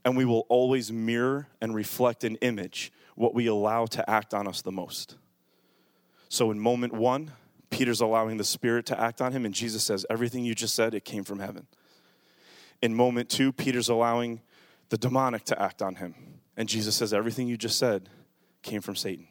[0.05, 4.49] and we will always mirror and reflect an image what we allow to act on
[4.49, 5.17] us the most.
[6.29, 7.33] So in moment one,
[7.73, 10.95] Peter's allowing the Spirit to act on him, and Jesus says, Everything you just said,
[10.95, 11.67] it came from heaven.
[12.81, 14.41] In moment two, Peter's allowing
[14.91, 16.15] the demonic to act on him,
[16.57, 18.11] and Jesus says, Everything you just said
[18.63, 19.27] came from Satan.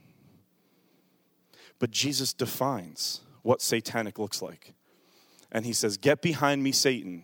[1.80, 4.74] But Jesus defines what satanic looks like.
[5.52, 7.24] And he says, Get behind me, Satan,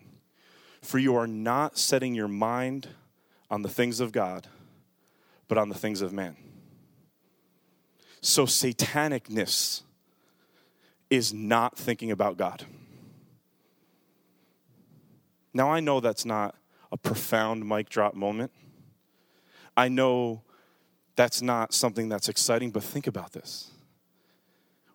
[0.82, 2.88] for you are not setting your mind
[3.50, 4.46] on the things of God,
[5.48, 6.36] but on the things of man.
[8.20, 9.82] So, satanicness
[11.10, 12.64] is not thinking about God.
[15.54, 16.54] Now, I know that's not
[16.92, 18.52] a profound mic drop moment.
[19.76, 20.42] I know
[21.16, 23.70] that's not something that's exciting, but think about this.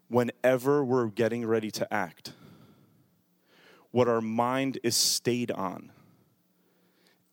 [0.07, 2.33] Whenever we're getting ready to act,
[3.91, 5.91] what our mind is stayed on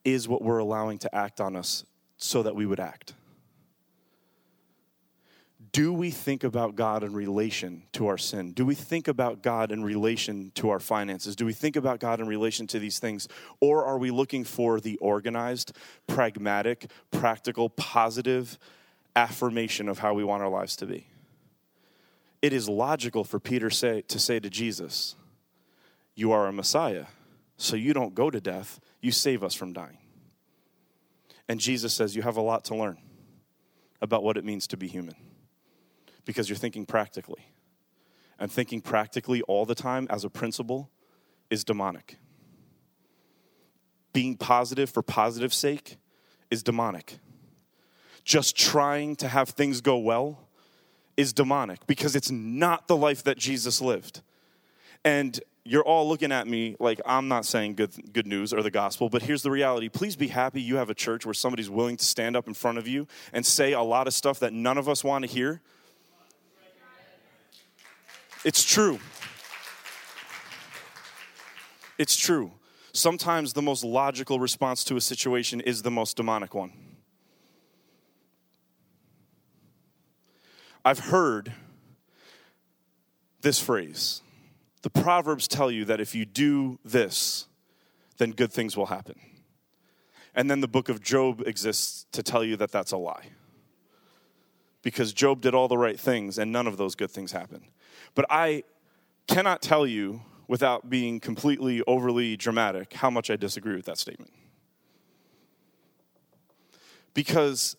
[0.05, 1.85] is what we're allowing to act on us
[2.17, 3.15] so that we would act.
[5.73, 8.53] Do we think about God in relation to our sin?
[8.53, 11.37] Do we think about God in relation to our finances?
[11.37, 13.29] Do we think about God in relation to these things?
[13.61, 15.77] Or are we looking for the organized,
[16.09, 18.59] pragmatic, practical, positive
[19.15, 21.07] affirmation of how we want our lives to be?
[22.43, 25.15] It is logical for Peter say, to say to Jesus,
[26.17, 27.07] You are a Messiah,
[27.59, 29.99] so you don't go to death, you save us from dying.
[31.49, 32.99] And Jesus says, You have a lot to learn
[34.01, 35.15] about what it means to be human
[36.25, 37.53] because you're thinking practically.
[38.39, 40.91] And thinking practically all the time as a principle
[41.51, 42.19] is demonic.
[44.13, 45.97] Being positive for positive sake
[46.51, 47.19] is demonic.
[48.25, 50.49] Just trying to have things go well
[51.17, 54.23] is demonic because it's not the life that Jesus lived.
[55.05, 58.71] And you're all looking at me like I'm not saying good, good news or the
[58.71, 59.89] gospel, but here's the reality.
[59.89, 62.79] Please be happy you have a church where somebody's willing to stand up in front
[62.79, 65.61] of you and say a lot of stuff that none of us want to hear.
[68.45, 68.99] It's true.
[71.99, 72.53] It's true.
[72.93, 76.73] Sometimes the most logical response to a situation is the most demonic one.
[80.85, 81.53] I've heard
[83.43, 84.23] this phrase
[84.83, 87.47] the Proverbs tell you that if you do this,
[88.17, 89.17] then good things will happen.
[90.35, 93.27] And then the book of Job exists to tell you that that's a lie.
[94.83, 97.65] Because Job did all the right things and none of those good things happened.
[98.15, 98.65] But I
[99.27, 104.33] cannot tell you without being completely overly dramatic how much I disagree with that statement.
[107.15, 107.77] Because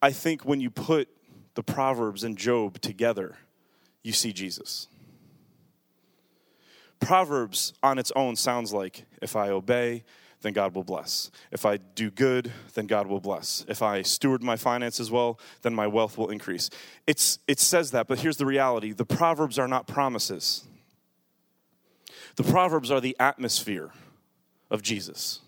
[0.00, 1.08] I think when you put
[1.54, 3.36] the Proverbs and Job together,
[4.02, 4.88] you see Jesus.
[7.00, 10.04] Proverbs on its own sounds like if I obey,
[10.44, 11.30] then God will bless.
[11.50, 13.64] If I do good, then God will bless.
[13.66, 16.68] If I steward my finances well, then my wealth will increase.
[17.06, 20.64] It's, it says that, but here's the reality the Proverbs are not promises,
[22.36, 23.90] the Proverbs are the atmosphere
[24.70, 25.40] of Jesus.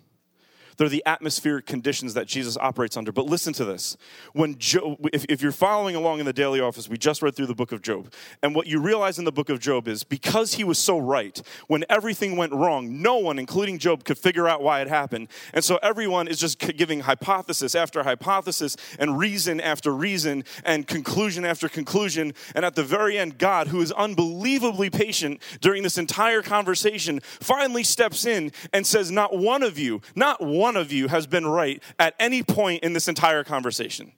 [0.77, 3.13] They're the atmospheric conditions that Jesus operates under.
[3.13, 3.97] But listen to this.
[4.33, 7.47] When Job, if, if you're following along in the daily office, we just read through
[7.47, 8.13] the book of Job.
[8.43, 11.41] And what you realize in the book of Job is because he was so right,
[11.67, 15.29] when everything went wrong, no one, including Job, could figure out why it happened.
[15.53, 21.45] And so everyone is just giving hypothesis after hypothesis and reason after reason and conclusion
[21.45, 22.35] after conclusion.
[22.55, 27.85] And at the very end, God, who is unbelievably patient during this entire conversation, finally
[27.85, 31.47] steps in and says, Not one of you, not one one of you has been
[31.47, 34.11] right at any point in this entire conversation.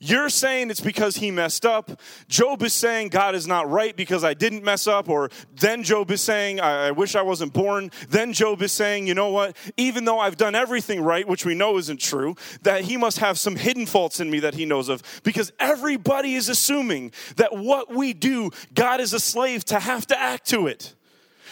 [0.00, 2.00] You're saying it's because he messed up.
[2.28, 5.10] Job is saying God is not right because I didn't mess up.
[5.10, 7.90] Or then Job is saying, I, I wish I wasn't born.
[8.08, 9.54] Then Job is saying, you know what?
[9.76, 13.38] Even though I've done everything right, which we know isn't true, that he must have
[13.38, 15.02] some hidden faults in me that he knows of.
[15.24, 20.18] Because everybody is assuming that what we do, God is a slave to have to
[20.18, 20.94] act to it.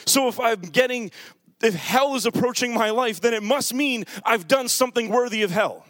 [0.06, 1.10] So if I'm getting,
[1.62, 5.50] if hell is approaching my life, then it must mean I've done something worthy of
[5.50, 5.84] hell.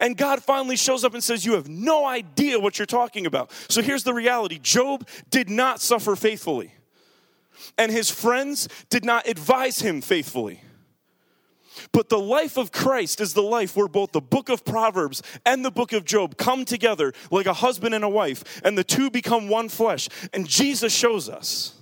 [0.00, 3.50] And God finally shows up and says, You have no idea what you're talking about.
[3.68, 6.74] So here's the reality Job did not suffer faithfully,
[7.76, 10.62] and his friends did not advise him faithfully.
[11.92, 15.64] But the life of Christ is the life where both the book of Proverbs and
[15.64, 19.10] the book of Job come together like a husband and a wife, and the two
[19.10, 20.08] become one flesh.
[20.32, 21.74] And Jesus shows us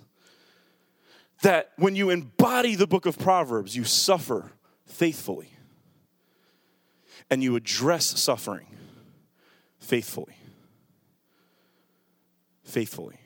[1.43, 4.53] that when you embody the book of Proverbs, you suffer
[4.87, 5.53] faithfully
[7.31, 8.67] and you address suffering
[9.79, 10.37] faithfully.
[12.65, 13.17] Faithfully.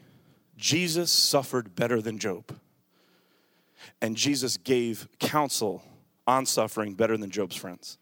[0.57, 2.57] Jesus suffered better than Job.
[4.01, 5.83] And Jesus gave counsel
[6.27, 7.99] on suffering better than Job's friends.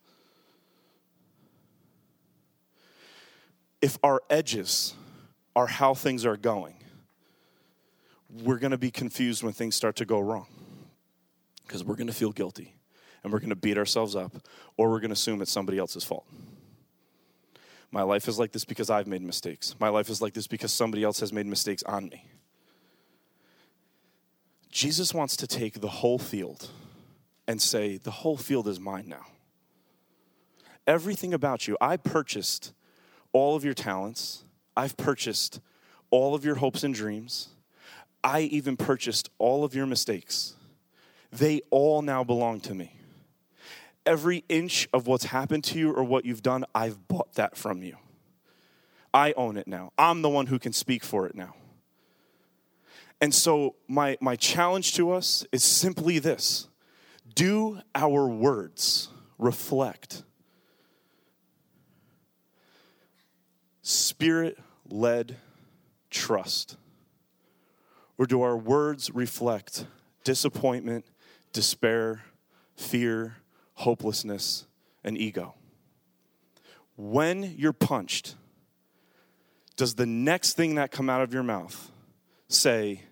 [3.81, 4.95] If our edges
[5.57, 6.82] are how things are going,
[8.33, 10.47] we're going to be confused when things start to go wrong
[11.67, 12.75] because we're going to feel guilty
[13.23, 14.33] and we're going to beat ourselves up
[14.77, 16.27] or we're going to assume it's somebody else's fault.
[17.91, 19.75] My life is like this because I've made mistakes.
[19.79, 22.27] My life is like this because somebody else has made mistakes on me.
[24.71, 26.71] Jesus wants to take the whole field
[27.47, 29.27] and say, The whole field is mine now.
[30.87, 32.73] Everything about you, I purchased
[33.35, 35.61] all of your talents, I've purchased
[36.11, 37.51] all of your hopes and dreams,
[38.25, 40.55] I even purchased all of your mistakes.
[41.33, 42.93] They all now belong to me
[44.07, 47.83] every inch of what's happened to you or what you've done, I've bought that from
[47.83, 47.97] you.
[49.15, 49.93] I own it now.
[49.99, 51.55] I'm the one who can speak for it now.
[53.21, 56.69] And so, my, my challenge to us is simply this
[57.35, 59.09] do our words
[59.39, 60.23] reflect
[63.83, 64.59] spirit
[64.89, 65.37] led
[66.11, 66.77] trust?
[68.23, 69.85] Or do our words reflect
[70.23, 71.05] disappointment,
[71.53, 72.23] despair,
[72.77, 73.39] fear,
[73.75, 74.65] hopelessness,
[75.03, 75.57] and ego.
[76.97, 78.37] When you're punched,
[79.75, 81.91] does the next thing that come out of your mouth
[82.47, 83.03] say,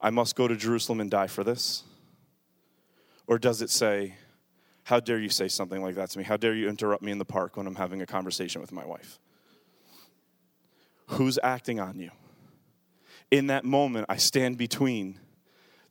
[0.00, 1.82] I must go to Jerusalem and die for this?
[3.26, 4.14] Or does it say,
[4.84, 6.22] How dare you say something like that to me?
[6.22, 8.86] How dare you interrupt me in the park when I'm having a conversation with my
[8.86, 9.18] wife?
[11.08, 12.12] Who's acting on you?
[13.30, 15.18] In that moment, I stand between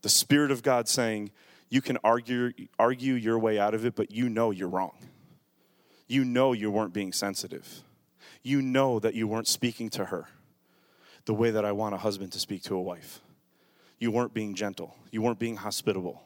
[0.02, 1.32] the Spirit of God saying,
[1.70, 4.98] you can argue, argue your way out of it, but you know you're wrong.
[6.08, 7.84] You know you weren't being sensitive.
[8.42, 10.28] You know that you weren't speaking to her
[11.26, 13.20] the way that I want a husband to speak to a wife.
[14.00, 14.96] You weren't being gentle.
[15.12, 16.24] You weren't being hospitable.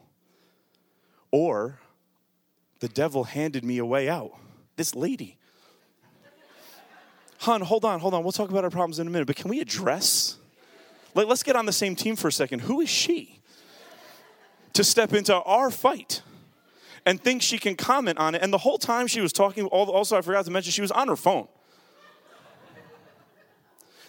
[1.31, 1.79] Or
[2.79, 4.33] the devil handed me a way out.
[4.75, 5.37] This lady.
[7.39, 8.21] Hun, hold on, hold on.
[8.21, 10.37] We'll talk about our problems in a minute, but can we address?
[11.13, 12.61] Like, let's get on the same team for a second.
[12.61, 13.41] Who is she?
[14.73, 16.21] to step into our fight
[17.05, 18.41] and think she can comment on it.
[18.41, 21.07] And the whole time she was talking, also, I forgot to mention, she was on
[21.07, 21.47] her phone.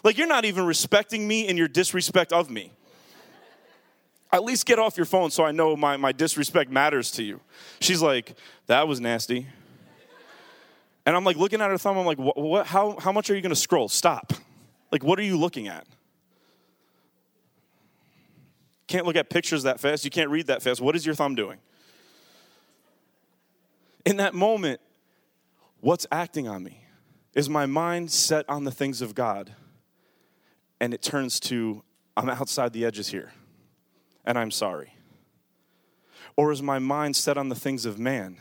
[0.04, 2.72] Like, you're not even respecting me in your disrespect of me.
[4.32, 7.40] At least get off your phone so I know my, my disrespect matters to you.
[7.80, 8.34] She's like,
[8.66, 9.46] that was nasty.
[11.04, 13.34] And I'm like looking at her thumb, I'm like, what, what how, how much are
[13.34, 13.88] you gonna scroll?
[13.88, 14.32] Stop.
[14.90, 15.86] Like, what are you looking at?
[18.92, 20.04] Can't look at pictures that fast.
[20.04, 20.82] You can't read that fast.
[20.82, 21.58] What is your thumb doing?
[24.04, 24.82] In that moment,
[25.80, 26.84] what's acting on me?
[27.34, 29.54] Is my mind set on the things of God
[30.78, 31.82] and it turns to,
[32.18, 33.32] I'm outside the edges here
[34.26, 34.94] and I'm sorry?
[36.36, 38.36] Or is my mind set on the things of man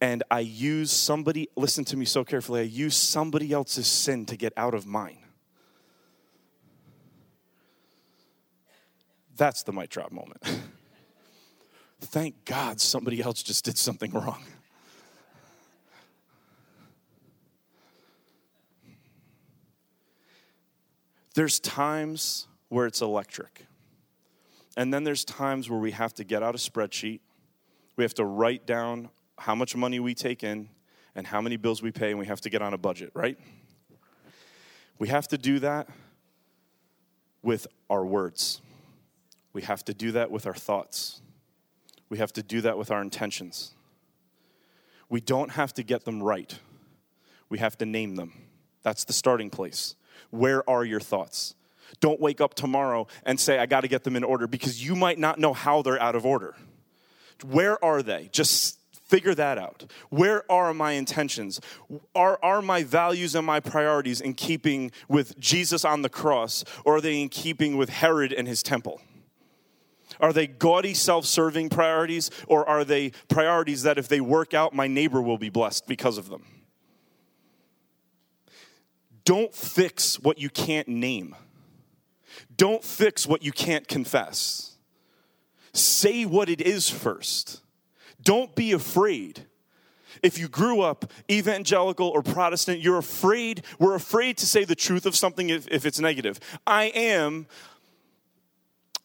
[0.00, 4.36] and I use somebody, listen to me so carefully, I use somebody else's sin to
[4.36, 5.23] get out of mine?
[9.36, 10.42] That's the mic drop moment.
[12.00, 14.42] Thank God somebody else just did something wrong.
[21.34, 23.66] There's times where it's electric.
[24.76, 27.20] And then there's times where we have to get out a spreadsheet.
[27.96, 29.08] We have to write down
[29.38, 30.68] how much money we take in
[31.14, 33.38] and how many bills we pay, and we have to get on a budget, right?
[34.98, 35.88] We have to do that
[37.42, 38.60] with our words.
[39.54, 41.22] We have to do that with our thoughts.
[42.10, 43.72] We have to do that with our intentions.
[45.08, 46.58] We don't have to get them right.
[47.48, 48.32] We have to name them.
[48.82, 49.94] That's the starting place.
[50.30, 51.54] Where are your thoughts?
[52.00, 54.96] Don't wake up tomorrow and say, I got to get them in order because you
[54.96, 56.54] might not know how they're out of order.
[57.44, 58.28] Where are they?
[58.32, 59.84] Just figure that out.
[60.10, 61.60] Where are my intentions?
[62.14, 66.96] Are, are my values and my priorities in keeping with Jesus on the cross, or
[66.96, 69.00] are they in keeping with Herod and his temple?
[70.20, 74.74] Are they gaudy, self serving priorities, or are they priorities that if they work out,
[74.74, 76.44] my neighbor will be blessed because of them?
[79.24, 81.34] Don't fix what you can't name.
[82.56, 84.76] Don't fix what you can't confess.
[85.72, 87.62] Say what it is first.
[88.22, 89.46] Don't be afraid.
[90.22, 95.06] If you grew up evangelical or Protestant, you're afraid, we're afraid to say the truth
[95.06, 96.38] of something if, if it's negative.
[96.66, 97.46] I am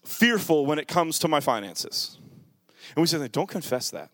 [0.10, 2.18] fearful when it comes to my finances.
[2.96, 4.10] And we say, don't confess that.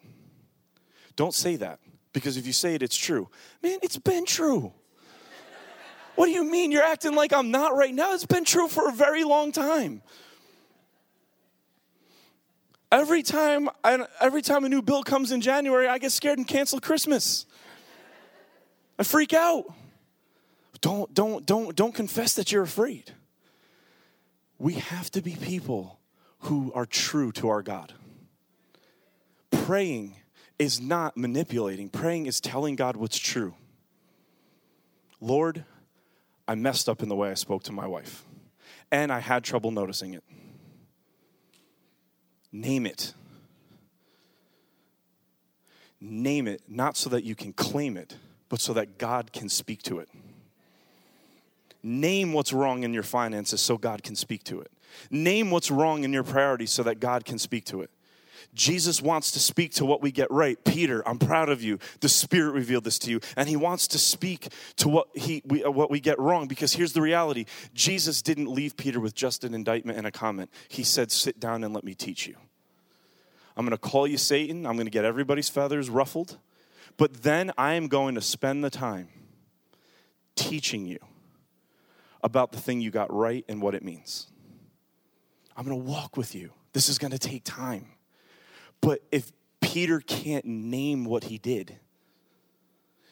[1.15, 1.79] Don't say that.
[2.11, 3.29] Because if you say it, it's true.
[3.63, 4.73] Man, it's been true.
[6.15, 8.13] What do you mean you're acting like I'm not right now?
[8.13, 10.01] It's been true for a very long time.
[12.89, 16.47] Every time, I, every time a new bill comes in January, I get scared and
[16.47, 17.45] cancel Christmas.
[18.97, 19.65] I freak out.
[20.79, 23.11] Don't, don't, don't, don't confess that you're afraid.
[24.57, 25.99] We have to be people
[26.39, 27.93] who are true to our God.
[29.51, 30.15] Praying
[30.57, 33.55] is not manipulating, praying is telling God what's true.
[35.19, 35.65] Lord,
[36.47, 38.23] I messed up in the way I spoke to my wife,
[38.91, 40.23] and I had trouble noticing it.
[42.51, 43.13] Name it.
[45.99, 49.81] Name it, not so that you can claim it, but so that God can speak
[49.83, 50.09] to it.
[51.85, 54.71] Name what's wrong in your finances so God can speak to it.
[55.11, 57.91] Name what's wrong in your priorities so that God can speak to it.
[58.55, 60.57] Jesus wants to speak to what we get right.
[60.63, 61.77] Peter, I'm proud of you.
[61.99, 63.19] The Spirit revealed this to you.
[63.37, 66.73] And he wants to speak to what, he, we, uh, what we get wrong because
[66.73, 70.49] here's the reality Jesus didn't leave Peter with just an indictment and a comment.
[70.67, 72.35] He said, Sit down and let me teach you.
[73.55, 74.65] I'm going to call you Satan.
[74.65, 76.39] I'm going to get everybody's feathers ruffled.
[76.97, 79.09] But then I am going to spend the time
[80.35, 80.97] teaching you
[82.25, 84.27] about the thing you got right and what it means.
[85.55, 86.49] I'm going to walk with you.
[86.73, 87.85] This is going to take time.
[88.81, 91.77] But if Peter can't name what he did,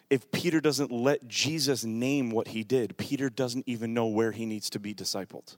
[0.10, 4.48] if Peter doesn't let Jesus name what he did, Peter doesn't even know where he
[4.48, 5.58] needs to be discipled.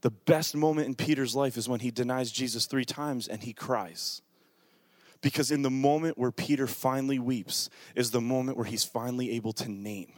[0.00, 3.52] The best moment in Peter's life is when he denies Jesus three times and he
[3.52, 4.22] cries.
[5.20, 9.52] Because in the moment where Peter finally weeps is the moment where he's finally able
[9.52, 10.12] to name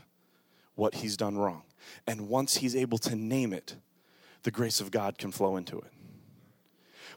[0.81, 1.63] what he's done wrong.
[2.07, 3.77] And once he's able to name it,
[4.45, 5.93] the grace of God can flow into it.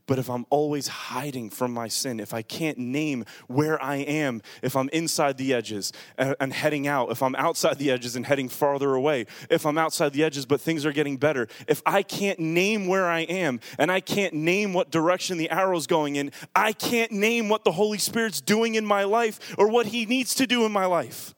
[0.05, 4.41] But if I'm always hiding from my sin, if I can't name where I am,
[4.61, 8.49] if I'm inside the edges and, heading out, if I'm outside the edges and heading
[8.49, 12.39] farther away, if I'm outside the edges but things are getting better, if I can't
[12.39, 16.74] name where I am and I can't name what direction the arrow's going in, I
[16.74, 20.45] can't name what the Holy Spirit's doing in my life or what He needs to
[20.45, 21.34] do in my life.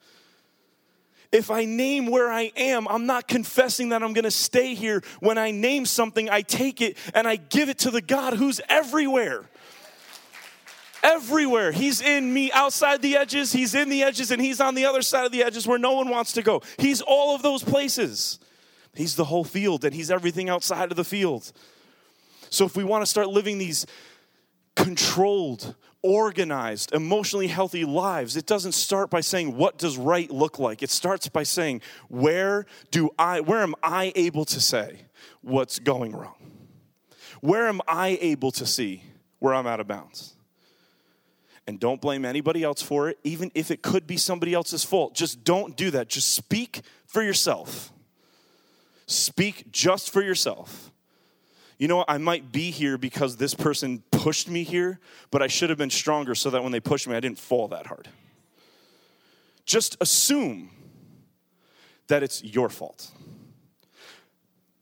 [1.36, 5.04] If I name where I am, I'm not confessing that I'm going to stay here.
[5.20, 8.62] When I name something, I take it and I give it to the God who's
[8.70, 9.44] everywhere.
[11.04, 11.74] Everywhere.
[11.74, 15.02] He's in me outside the edges, He's in the edges, and He's on the other
[15.02, 16.62] side of the edges where no one wants to go.
[16.80, 18.40] He's all of those places.
[18.94, 21.52] He's the whole field, and He's everything outside of the field.
[22.50, 23.86] So if we want to start living these
[24.78, 25.76] controlled,
[26.06, 30.84] organized, emotionally healthy lives, it doesn't start by saying what does right look like.
[30.84, 35.02] It starts by saying where do I where am I able to say
[35.42, 36.36] what's going wrong?
[37.42, 39.04] Where am I able to see
[39.40, 40.36] where I'm out of bounds?
[41.68, 45.16] And don't blame anybody else for it, even if it could be somebody else's fault.
[45.16, 46.08] Just don't do that.
[46.08, 47.92] Just speak for yourself.
[49.08, 50.92] Speak just for yourself
[51.78, 55.00] you know what, I might be here because this person pushed me here,
[55.30, 57.68] but I should have been stronger so that when they pushed me, I didn't fall
[57.70, 58.08] that hard.
[59.66, 60.70] Just assume
[62.08, 63.12] that it's your fault.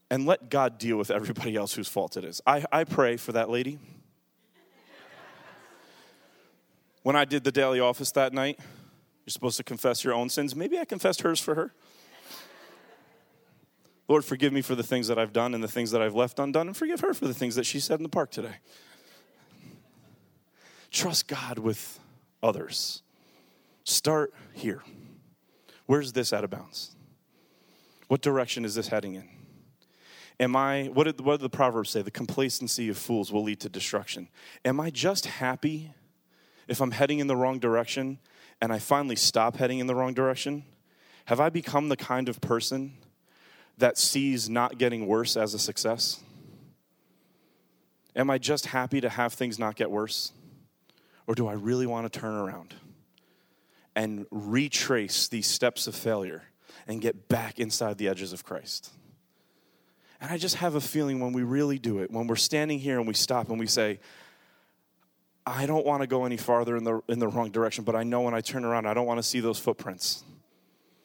[0.09, 2.41] And let God deal with everybody else whose fault it is.
[2.45, 3.79] I, I pray for that lady.
[7.01, 8.59] when I did the daily office that night,
[9.25, 10.55] you're supposed to confess your own sins.
[10.55, 11.73] Maybe I confessed hers for her.
[14.14, 16.38] Lord, forgive me for the things that I've done and the things that I've left
[16.38, 18.57] undone, and forgive her for the things that she said in the park today.
[20.91, 21.99] Trust God with
[22.43, 23.01] others.
[23.86, 24.84] Start here.
[25.88, 26.95] Where's this out of bounds?
[28.07, 29.28] What direction is this heading in?
[30.39, 32.03] Am I, what did, what did the Proverbs say?
[32.03, 34.30] The complacency of fools will lead to destruction.
[34.64, 35.91] Am I just happy
[36.68, 38.20] if I'm heading in the wrong direction
[38.61, 40.66] and I finally stop heading in the wrong direction,
[41.26, 42.99] have I become the kind of person
[43.78, 46.21] that sees not getting worse as a success?
[48.15, 50.32] Am I just happy to have things not get worse?
[51.26, 52.76] Or do I really want to turn around
[53.95, 56.43] and retrace these steps of failure
[56.88, 58.91] and get back inside the edges of Christ?
[60.21, 62.97] And I just have a feeling when we really do it, when we're standing here
[62.97, 63.99] and we stop and we say,
[65.45, 68.03] I don't want to go any farther in the, in the wrong direction, but I
[68.03, 70.24] know when I turn around, I don't want to see those footprints.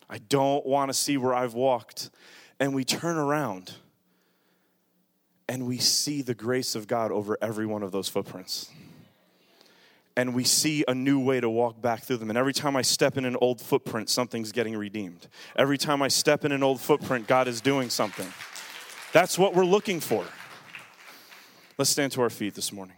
[0.09, 2.11] I don't want to see where I've walked.
[2.61, 3.75] And we turn around
[5.49, 8.71] and we see the grace of God over every one of those footprints.
[10.17, 12.29] And we see a new way to walk back through them.
[12.29, 15.29] And every time I step in an old footprint, something's getting redeemed.
[15.55, 18.27] Every time I step in an old footprint, God is doing something.
[19.13, 20.25] That's what we're looking for.
[21.79, 22.97] Let's stand to our feet this morning.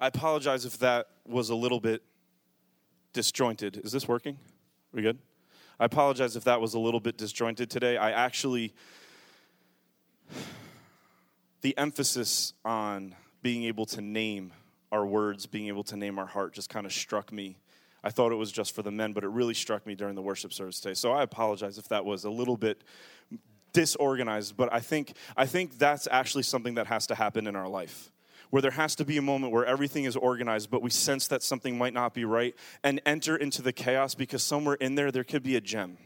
[0.00, 2.02] I apologize if that was a little bit
[3.18, 3.80] disjointed.
[3.82, 4.38] Is this working?
[4.92, 5.18] We good?
[5.80, 7.96] I apologize if that was a little bit disjointed today.
[7.96, 8.72] I actually,
[11.62, 14.52] the emphasis on being able to name
[14.92, 17.58] our words, being able to name our heart, just kind of struck me.
[18.04, 20.22] I thought it was just for the men, but it really struck me during the
[20.22, 20.94] worship service today.
[20.94, 22.84] So I apologize if that was a little bit
[23.72, 27.68] disorganized, but I think I think that's actually something that has to happen in our
[27.68, 28.12] life
[28.50, 31.42] where there has to be a moment where everything is organized, but we sense that
[31.42, 35.24] something might not be right, and enter into the chaos because somewhere in there, there
[35.24, 35.98] could be a gem.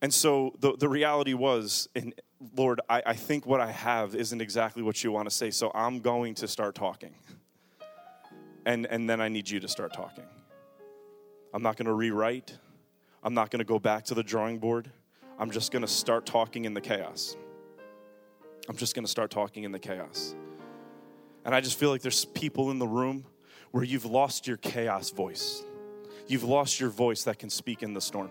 [0.00, 2.14] And so the, the reality was, and
[2.56, 5.72] Lord, I, I think what I have isn't exactly what you want to say, so
[5.74, 7.14] I'm going to start talking.
[8.64, 10.24] And, and then I need you to start talking.
[11.52, 12.56] I'm not going to rewrite.
[13.24, 14.90] I'm not going to go back to the drawing board.
[15.38, 17.36] I'm just going to start talking in the chaos.
[18.68, 20.34] I'm just going to start talking in the chaos.
[21.44, 23.24] And I just feel like there's people in the room
[23.70, 25.62] where you've lost your chaos voice.
[26.26, 28.30] You've lost your voice that can speak in the storm.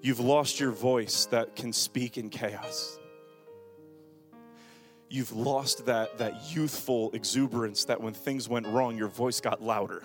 [0.00, 2.98] You've lost your voice that can speak in chaos.
[5.08, 10.02] You've lost that, that youthful exuberance that when things went wrong, your voice got louder.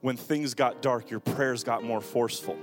[0.00, 2.58] When things got dark, your prayers got more forceful.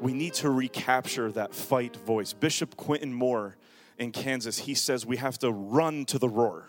[0.00, 2.32] We need to recapture that fight voice.
[2.32, 3.56] Bishop Quentin Moore
[3.98, 6.68] in Kansas, he says we have to run to the roar.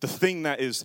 [0.00, 0.84] The thing that is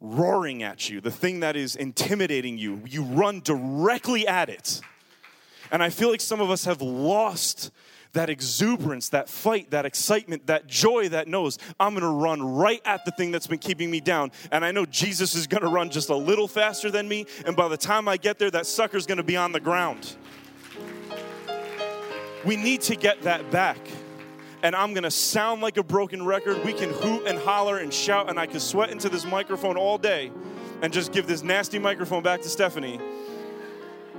[0.00, 4.80] roaring at you, the thing that is intimidating you, you run directly at it.
[5.70, 7.70] And I feel like some of us have lost
[8.12, 13.04] that exuberance, that fight, that excitement, that joy that knows I'm gonna run right at
[13.04, 14.32] the thing that's been keeping me down.
[14.50, 17.26] And I know Jesus is gonna run just a little faster than me.
[17.46, 20.16] And by the time I get there, that sucker's gonna be on the ground.
[22.44, 23.78] We need to get that back
[24.62, 26.64] and I'm gonna sound like a broken record.
[26.64, 29.98] We can hoot and holler and shout, and I can sweat into this microphone all
[29.98, 30.30] day
[30.82, 33.00] and just give this nasty microphone back to Stephanie.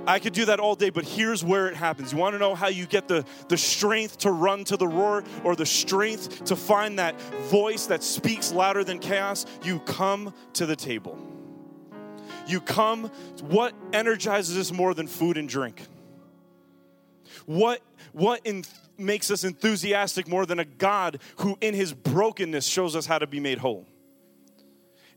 [0.06, 2.12] I could do that all day, but here's where it happens.
[2.12, 5.56] You wanna know how you get the, the strength to run to the roar or
[5.56, 7.18] the strength to find that
[7.48, 9.46] voice that speaks louder than chaos?
[9.62, 11.18] You come to the table.
[12.46, 15.80] You come, what energizes us more than food and drink?
[17.46, 17.80] What,
[18.12, 18.64] what in,
[18.98, 23.26] makes us enthusiastic more than a God who, in his brokenness, shows us how to
[23.26, 23.86] be made whole?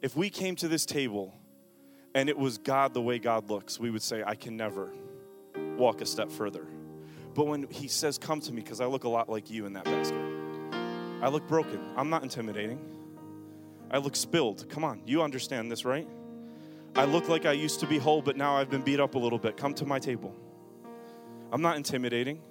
[0.01, 1.33] If we came to this table
[2.13, 4.91] and it was God the way God looks, we would say, I can never
[5.77, 6.65] walk a step further.
[7.33, 9.73] But when he says, Come to me, because I look a lot like you in
[9.73, 10.21] that basket,
[11.21, 11.79] I look broken.
[11.95, 12.79] I'm not intimidating.
[13.89, 14.67] I look spilled.
[14.69, 16.07] Come on, you understand this, right?
[16.95, 19.19] I look like I used to be whole, but now I've been beat up a
[19.19, 19.55] little bit.
[19.55, 20.35] Come to my table.
[21.51, 22.41] I'm not intimidating.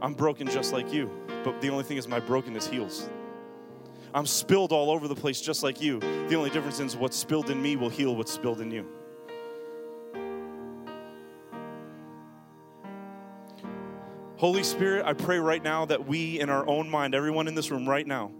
[0.00, 1.10] I'm broken just like you,
[1.44, 3.08] but the only thing is my brokenness heals.
[4.12, 6.00] I'm spilled all over the place just like you.
[6.00, 8.86] The only difference is what's spilled in me will heal what's spilled in you.
[14.36, 17.70] Holy Spirit, I pray right now that we, in our own mind, everyone in this
[17.70, 18.32] room right now,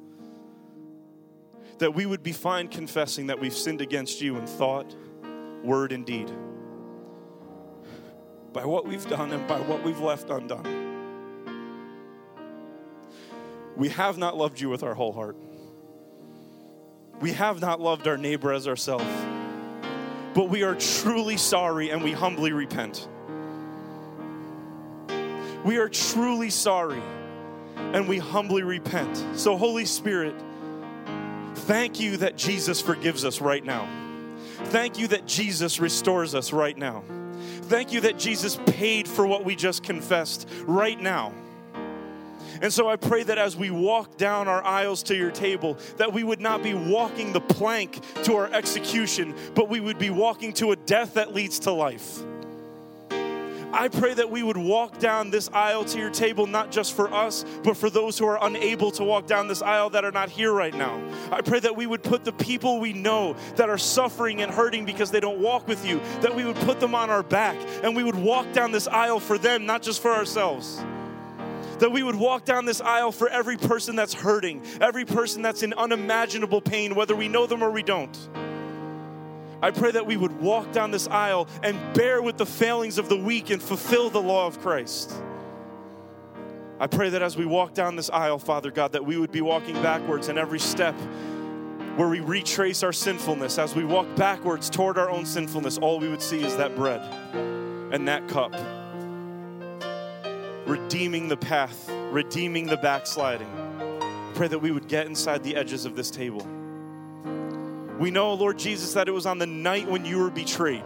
[1.79, 4.97] that we would be fine confessing that we've sinned against you in thought,
[5.63, 6.31] word, and deed
[8.53, 10.83] by what we've done and by what we've left undone.
[13.77, 15.37] We have not loved you with our whole heart.
[17.21, 19.05] We have not loved our neighbor as ourselves.
[20.35, 23.09] But we are truly sorry and we humbly repent.
[25.65, 27.03] We are truly sorry
[27.77, 29.25] and we humbly repent.
[29.39, 30.35] So, Holy Spirit,
[31.55, 33.89] thank you that Jesus forgives us right now.
[34.67, 37.05] Thank you that Jesus restores us right now.
[37.63, 41.33] Thank you that Jesus paid for what we just confessed right now.
[42.61, 46.13] And so I pray that as we walk down our aisles to your table, that
[46.13, 50.53] we would not be walking the plank to our execution, but we would be walking
[50.55, 52.23] to a death that leads to life.
[53.73, 57.13] I pray that we would walk down this aisle to your table, not just for
[57.13, 60.29] us, but for those who are unable to walk down this aisle that are not
[60.29, 61.03] here right now.
[61.31, 64.85] I pray that we would put the people we know that are suffering and hurting
[64.85, 67.97] because they don't walk with you, that we would put them on our back and
[67.97, 70.85] we would walk down this aisle for them, not just for ourselves
[71.79, 75.65] that we would walk down this aisle for every person that's hurting, every person that's
[75.65, 78.17] in unimaginable pain, whether we know them or we don't.
[79.63, 83.09] I pray that we would walk down this aisle and bear with the failings of
[83.09, 85.15] the weak and fulfill the law of Christ.
[86.81, 89.41] I pray that as we walk down this aisle, Father God, that we would be
[89.41, 90.97] walking backwards in every step
[91.95, 93.57] where we retrace our sinfulness.
[93.57, 97.01] As we walk backwards toward our own sinfulness, all we would see is that bread
[97.93, 98.53] and that cup,
[100.67, 103.49] redeeming the path, redeeming the backsliding.
[104.35, 106.45] Pray that we would get inside the edges of this table.
[107.99, 110.85] We know, Lord Jesus, that it was on the night when you were betrayed,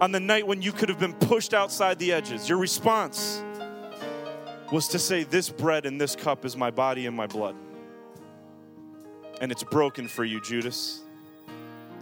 [0.00, 2.48] on the night when you could have been pushed outside the edges.
[2.48, 3.42] Your response
[4.72, 7.54] was to say, This bread and this cup is my body and my blood.
[9.40, 11.00] And it's broken for you, Judas.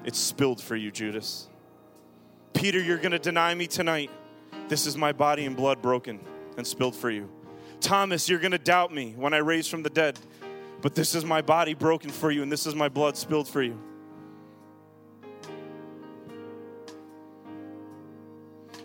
[0.05, 1.48] It's spilled for you, Judas.
[2.53, 4.11] Peter, you're going to deny me tonight.
[4.68, 6.20] This is my body and blood broken
[6.57, 7.28] and spilled for you.
[7.80, 10.18] Thomas, you're going to doubt me when I raise from the dead.
[10.82, 13.62] But this is my body broken for you, and this is my blood spilled for
[13.62, 13.78] you.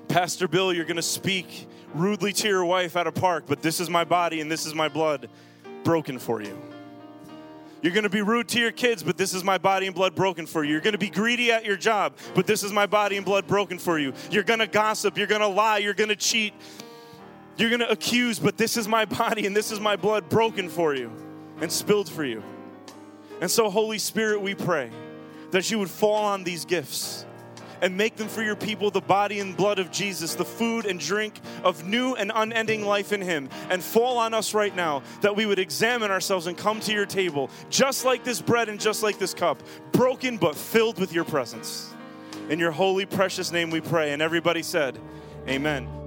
[0.08, 3.80] Pastor Bill, you're going to speak rudely to your wife at a park, but this
[3.80, 5.30] is my body and this is my blood
[5.84, 6.58] broken for you.
[7.82, 10.16] You're going to be rude to your kids, but this is my body and blood
[10.16, 10.72] broken for you.
[10.72, 13.48] You're going to be greedy at your job, but this is my body and blood
[13.48, 14.14] broken for you.
[14.32, 16.54] You're going to gossip, you're going to lie, you're going to cheat,
[17.58, 20.70] you're going to accuse, but this is my body and this is my blood broken
[20.70, 21.12] for you
[21.62, 22.44] and spilled for you.
[23.42, 24.90] And so, Holy Spirit, we pray
[25.52, 27.26] that you would fall on these gifts
[27.82, 31.00] and make them for your people the body and blood of Jesus, the food and
[31.00, 33.50] drink of new and unending life in Him.
[33.70, 37.06] And fall on us right now that we would examine ourselves and come to your
[37.06, 41.26] table, just like this bread and just like this cup, broken but filled with your
[41.26, 41.94] presence.
[42.50, 44.14] In your holy, precious name we pray.
[44.14, 44.98] And everybody said,
[45.48, 46.07] Amen.